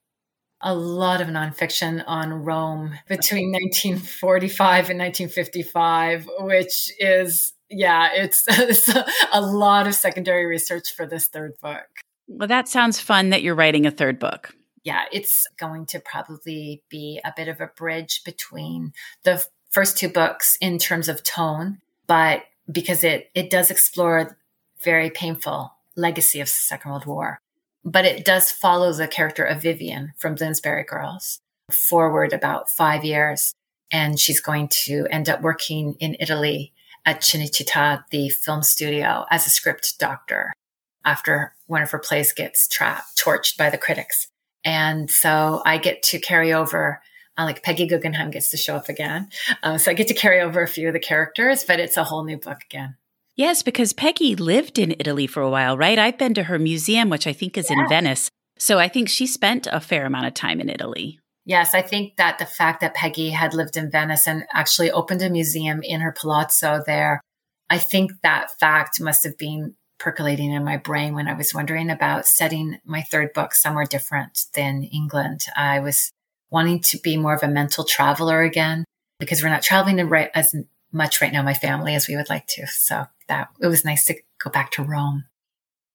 A 0.60 0.74
lot 0.74 1.20
of 1.20 1.28
nonfiction 1.28 2.04
on 2.06 2.32
Rome 2.32 2.98
between 3.08 3.52
1945 3.52 4.90
and 4.90 4.98
1955, 4.98 6.28
which 6.40 6.92
is, 6.98 7.52
yeah, 7.68 8.10
it's, 8.14 8.44
it's 8.48 8.88
a 9.32 9.40
lot 9.40 9.86
of 9.86 9.94
secondary 9.94 10.46
research 10.46 10.94
for 10.94 11.06
this 11.06 11.28
third 11.28 11.54
book. 11.62 11.86
Well, 12.28 12.48
that 12.48 12.68
sounds 12.68 13.00
fun 13.00 13.30
that 13.30 13.42
you're 13.42 13.54
writing 13.54 13.86
a 13.86 13.90
third 13.90 14.18
book. 14.18 14.54
Yeah, 14.84 15.04
it's 15.12 15.46
going 15.58 15.86
to 15.86 16.00
probably 16.00 16.82
be 16.88 17.20
a 17.24 17.32
bit 17.36 17.48
of 17.48 17.60
a 17.60 17.66
bridge 17.66 18.22
between 18.24 18.92
the 19.24 19.44
first 19.70 19.98
two 19.98 20.08
books 20.08 20.56
in 20.60 20.78
terms 20.78 21.08
of 21.08 21.22
tone, 21.22 21.78
but 22.06 22.44
because 22.70 23.04
it 23.04 23.30
it 23.34 23.50
does 23.50 23.70
explore 23.70 24.38
very 24.82 25.10
painful 25.10 25.74
legacy 25.96 26.40
of 26.40 26.48
Second 26.48 26.90
World 26.90 27.06
War 27.06 27.39
but 27.84 28.04
it 28.04 28.24
does 28.24 28.50
follow 28.50 28.92
the 28.92 29.08
character 29.08 29.44
of 29.44 29.62
Vivian 29.62 30.12
from 30.16 30.34
Bloomsbury 30.34 30.84
Girls 30.84 31.40
forward 31.70 32.32
about 32.32 32.70
five 32.70 33.04
years. 33.04 33.52
And 33.92 34.18
she's 34.18 34.40
going 34.40 34.68
to 34.84 35.06
end 35.10 35.28
up 35.28 35.40
working 35.40 35.94
in 35.98 36.16
Italy 36.20 36.72
at 37.04 37.22
Cinecittà, 37.22 38.04
the 38.10 38.28
film 38.28 38.62
studio, 38.62 39.24
as 39.30 39.46
a 39.46 39.50
script 39.50 39.98
doctor 39.98 40.52
after 41.04 41.54
one 41.66 41.82
of 41.82 41.90
her 41.90 41.98
plays 41.98 42.32
gets 42.32 42.68
trapped, 42.68 43.16
torched 43.18 43.56
by 43.56 43.70
the 43.70 43.78
critics. 43.78 44.28
And 44.64 45.10
so 45.10 45.62
I 45.64 45.78
get 45.78 46.02
to 46.04 46.18
carry 46.18 46.52
over, 46.52 47.00
uh, 47.38 47.44
like 47.44 47.62
Peggy 47.62 47.86
Guggenheim 47.86 48.30
gets 48.30 48.50
to 48.50 48.56
show 48.56 48.76
up 48.76 48.88
again. 48.88 49.28
Um, 49.62 49.78
so 49.78 49.90
I 49.90 49.94
get 49.94 50.08
to 50.08 50.14
carry 50.14 50.40
over 50.40 50.62
a 50.62 50.68
few 50.68 50.88
of 50.88 50.92
the 50.92 51.00
characters, 51.00 51.64
but 51.64 51.80
it's 51.80 51.96
a 51.96 52.04
whole 52.04 52.24
new 52.24 52.36
book 52.36 52.58
again. 52.64 52.96
Yes, 53.40 53.62
because 53.62 53.94
Peggy 53.94 54.36
lived 54.36 54.78
in 54.78 54.94
Italy 54.98 55.26
for 55.26 55.40
a 55.40 55.48
while, 55.48 55.74
right? 55.74 55.98
I've 55.98 56.18
been 56.18 56.34
to 56.34 56.42
her 56.42 56.58
museum, 56.58 57.08
which 57.08 57.26
I 57.26 57.32
think 57.32 57.56
is 57.56 57.70
in 57.70 57.88
Venice. 57.88 58.28
So 58.58 58.78
I 58.78 58.86
think 58.86 59.08
she 59.08 59.26
spent 59.26 59.66
a 59.66 59.80
fair 59.80 60.04
amount 60.04 60.26
of 60.26 60.34
time 60.34 60.60
in 60.60 60.68
Italy. 60.68 61.18
Yes, 61.46 61.74
I 61.74 61.80
think 61.80 62.18
that 62.18 62.38
the 62.38 62.44
fact 62.44 62.82
that 62.82 62.92
Peggy 62.92 63.30
had 63.30 63.54
lived 63.54 63.78
in 63.78 63.90
Venice 63.90 64.28
and 64.28 64.44
actually 64.52 64.90
opened 64.90 65.22
a 65.22 65.30
museum 65.30 65.80
in 65.82 66.02
her 66.02 66.12
palazzo 66.12 66.82
there, 66.84 67.22
I 67.70 67.78
think 67.78 68.12
that 68.22 68.50
fact 68.60 69.00
must 69.00 69.24
have 69.24 69.38
been 69.38 69.74
percolating 69.98 70.52
in 70.52 70.62
my 70.62 70.76
brain 70.76 71.14
when 71.14 71.26
I 71.26 71.32
was 71.32 71.54
wondering 71.54 71.88
about 71.88 72.26
setting 72.26 72.78
my 72.84 73.00
third 73.00 73.32
book 73.32 73.54
somewhere 73.54 73.86
different 73.86 74.48
than 74.52 74.82
England. 74.82 75.46
I 75.56 75.80
was 75.80 76.10
wanting 76.50 76.80
to 76.80 76.98
be 76.98 77.16
more 77.16 77.36
of 77.36 77.42
a 77.42 77.48
mental 77.48 77.84
traveler 77.84 78.42
again 78.42 78.84
because 79.18 79.42
we're 79.42 79.48
not 79.48 79.62
traveling 79.62 79.98
as 80.34 80.54
much 80.92 81.20
right 81.20 81.32
now, 81.32 81.42
my 81.42 81.54
family, 81.54 81.94
as 81.94 82.08
we 82.08 82.16
would 82.16 82.30
like 82.30 82.46
to. 82.48 82.66
So 82.66 83.06
that 83.28 83.48
it 83.60 83.66
was 83.66 83.84
nice 83.84 84.04
to 84.06 84.14
go 84.42 84.50
back 84.50 84.70
to 84.72 84.82
Rome. 84.82 85.24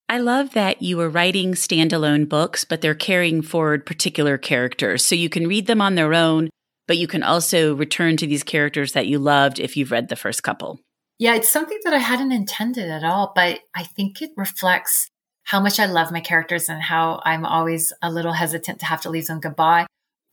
I 0.07 0.19
love 0.19 0.51
that 0.51 0.81
you 0.81 0.97
were 0.97 1.09
writing 1.09 1.53
standalone 1.53 2.29
books, 2.29 2.63
but 2.63 2.81
they're 2.81 2.93
carrying 2.93 3.41
forward 3.41 3.85
particular 3.85 4.37
characters. 4.37 5.03
So 5.03 5.15
you 5.15 5.29
can 5.29 5.47
read 5.47 5.65
them 5.65 5.81
on 5.81 5.95
their 5.95 6.13
own, 6.13 6.49
but 6.87 6.97
you 6.97 7.07
can 7.07 7.23
also 7.23 7.75
return 7.75 8.15
to 8.17 8.27
these 8.27 8.43
characters 8.43 8.93
that 8.93 9.07
you 9.07 9.17
loved 9.17 9.59
if 9.59 9.75
you've 9.75 9.91
read 9.91 10.09
the 10.09 10.15
first 10.15 10.43
couple. 10.43 10.79
Yeah, 11.17 11.35
it's 11.35 11.49
something 11.49 11.79
that 11.85 11.93
I 11.93 11.99
hadn't 11.99 12.33
intended 12.33 12.89
at 12.89 13.03
all, 13.03 13.31
but 13.35 13.61
I 13.73 13.83
think 13.83 14.21
it 14.21 14.31
reflects 14.37 15.09
how 15.43 15.59
much 15.59 15.79
I 15.79 15.85
love 15.85 16.11
my 16.11 16.19
characters 16.19 16.69
and 16.69 16.81
how 16.81 17.21
I'm 17.23 17.45
always 17.45 17.93
a 18.01 18.11
little 18.11 18.33
hesitant 18.33 18.79
to 18.79 18.85
have 18.85 19.01
to 19.01 19.09
leave 19.09 19.27
them 19.27 19.39
goodbye. 19.39 19.85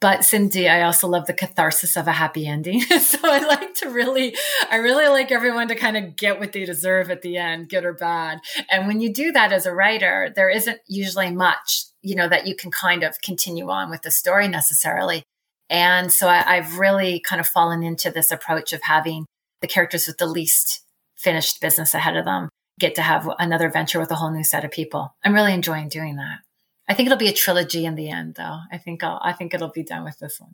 But 0.02 0.24
Cindy, 0.24 0.68
I 0.68 0.82
also 0.82 1.06
love 1.06 1.26
the 1.26 1.32
catharsis 1.32 1.96
of 1.96 2.08
a 2.08 2.12
happy 2.12 2.44
ending. 2.44 2.80
so 3.00 3.18
I 3.22 3.38
like 3.38 3.74
to 3.74 3.88
really, 3.88 4.34
I 4.68 4.78
really 4.78 5.06
like 5.06 5.30
everyone 5.30 5.68
to 5.68 5.76
kind 5.76 5.96
of 5.96 6.16
get 6.16 6.40
what 6.40 6.50
they 6.50 6.64
deserve 6.64 7.08
at 7.08 7.22
the 7.22 7.36
end, 7.36 7.68
good 7.68 7.84
or 7.84 7.92
bad. 7.92 8.40
And 8.68 8.88
when 8.88 9.00
you 9.00 9.12
do 9.12 9.30
that 9.30 9.52
as 9.52 9.64
a 9.64 9.72
writer, 9.72 10.32
there 10.34 10.50
isn't 10.50 10.80
usually 10.88 11.30
much, 11.30 11.84
you 12.02 12.16
know, 12.16 12.28
that 12.28 12.48
you 12.48 12.56
can 12.56 12.72
kind 12.72 13.04
of 13.04 13.20
continue 13.22 13.70
on 13.70 13.90
with 13.90 14.02
the 14.02 14.10
story 14.10 14.48
necessarily. 14.48 15.22
And 15.70 16.12
so 16.12 16.26
I, 16.26 16.56
I've 16.56 16.80
really 16.80 17.20
kind 17.20 17.38
of 17.38 17.46
fallen 17.46 17.84
into 17.84 18.10
this 18.10 18.32
approach 18.32 18.72
of 18.72 18.82
having 18.82 19.26
the 19.60 19.68
characters 19.68 20.08
with 20.08 20.18
the 20.18 20.26
least 20.26 20.82
finished 21.14 21.60
business 21.60 21.94
ahead 21.94 22.16
of 22.16 22.24
them 22.24 22.48
get 22.80 22.96
to 22.96 23.02
have 23.02 23.30
another 23.38 23.70
venture 23.70 24.00
with 24.00 24.10
a 24.10 24.16
whole 24.16 24.32
new 24.32 24.42
set 24.42 24.64
of 24.64 24.72
people. 24.72 25.14
I'm 25.22 25.32
really 25.32 25.54
enjoying 25.54 25.88
doing 25.88 26.16
that. 26.16 26.40
I 26.88 26.94
think 26.94 27.06
it'll 27.06 27.18
be 27.18 27.28
a 27.28 27.32
trilogy 27.32 27.84
in 27.84 27.94
the 27.94 28.10
end, 28.10 28.34
though. 28.36 28.58
I 28.70 28.78
think 28.78 29.04
I'll, 29.04 29.20
I 29.22 29.32
think 29.32 29.54
it'll 29.54 29.70
be 29.70 29.84
done 29.84 30.04
with 30.04 30.18
this 30.18 30.40
one. 30.40 30.52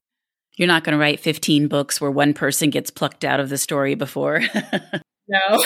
You're 0.57 0.69
not 0.69 0.85
going 0.85 0.93
to 0.93 0.99
write 0.99 1.21
15 1.21 1.69
books 1.69 2.01
where 2.01 2.11
one 2.11 2.35
person 2.35 2.71
gets 2.71 2.91
plucked 2.91 3.25
out 3.25 3.41
of 3.41 3.49
the 3.49 3.57
story 3.57 3.95
before. 3.95 4.41
no. 5.29 5.65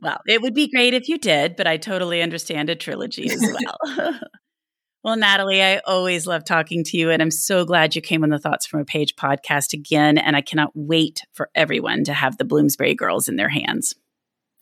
well, 0.00 0.18
it 0.26 0.42
would 0.42 0.54
be 0.54 0.68
great 0.68 0.94
if 0.94 1.08
you 1.08 1.18
did, 1.18 1.56
but 1.56 1.66
I 1.66 1.78
totally 1.78 2.20
understand 2.20 2.68
a 2.68 2.76
trilogy 2.76 3.30
as 3.30 3.40
well. 3.40 4.20
well, 5.02 5.16
Natalie, 5.16 5.62
I 5.62 5.78
always 5.78 6.26
love 6.26 6.44
talking 6.44 6.84
to 6.84 6.98
you, 6.98 7.10
and 7.10 7.22
I'm 7.22 7.30
so 7.30 7.64
glad 7.64 7.96
you 7.96 8.02
came 8.02 8.22
on 8.22 8.28
the 8.28 8.38
Thoughts 8.38 8.66
from 8.66 8.80
a 8.80 8.84
Page 8.84 9.16
podcast 9.16 9.72
again. 9.72 10.18
And 10.18 10.36
I 10.36 10.42
cannot 10.42 10.72
wait 10.74 11.22
for 11.32 11.48
everyone 11.54 12.04
to 12.04 12.12
have 12.12 12.36
the 12.36 12.44
Bloomsbury 12.44 12.94
Girls 12.94 13.28
in 13.28 13.36
their 13.36 13.48
hands. 13.48 13.94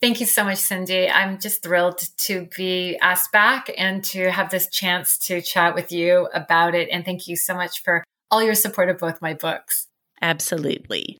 Thank 0.01 0.19
you 0.19 0.25
so 0.25 0.43
much, 0.43 0.57
Cindy. 0.57 1.07
I'm 1.09 1.39
just 1.39 1.61
thrilled 1.61 1.99
to 2.25 2.47
be 2.57 2.97
asked 2.97 3.31
back 3.31 3.69
and 3.77 4.03
to 4.05 4.31
have 4.31 4.49
this 4.49 4.67
chance 4.67 5.15
to 5.27 5.41
chat 5.41 5.75
with 5.75 5.91
you 5.91 6.27
about 6.33 6.73
it. 6.73 6.89
And 6.91 7.05
thank 7.05 7.27
you 7.27 7.35
so 7.35 7.53
much 7.53 7.83
for 7.83 8.03
all 8.31 8.41
your 8.41 8.55
support 8.55 8.89
of 8.89 8.97
both 8.97 9.21
my 9.21 9.35
books. 9.35 9.87
Absolutely. 10.19 11.19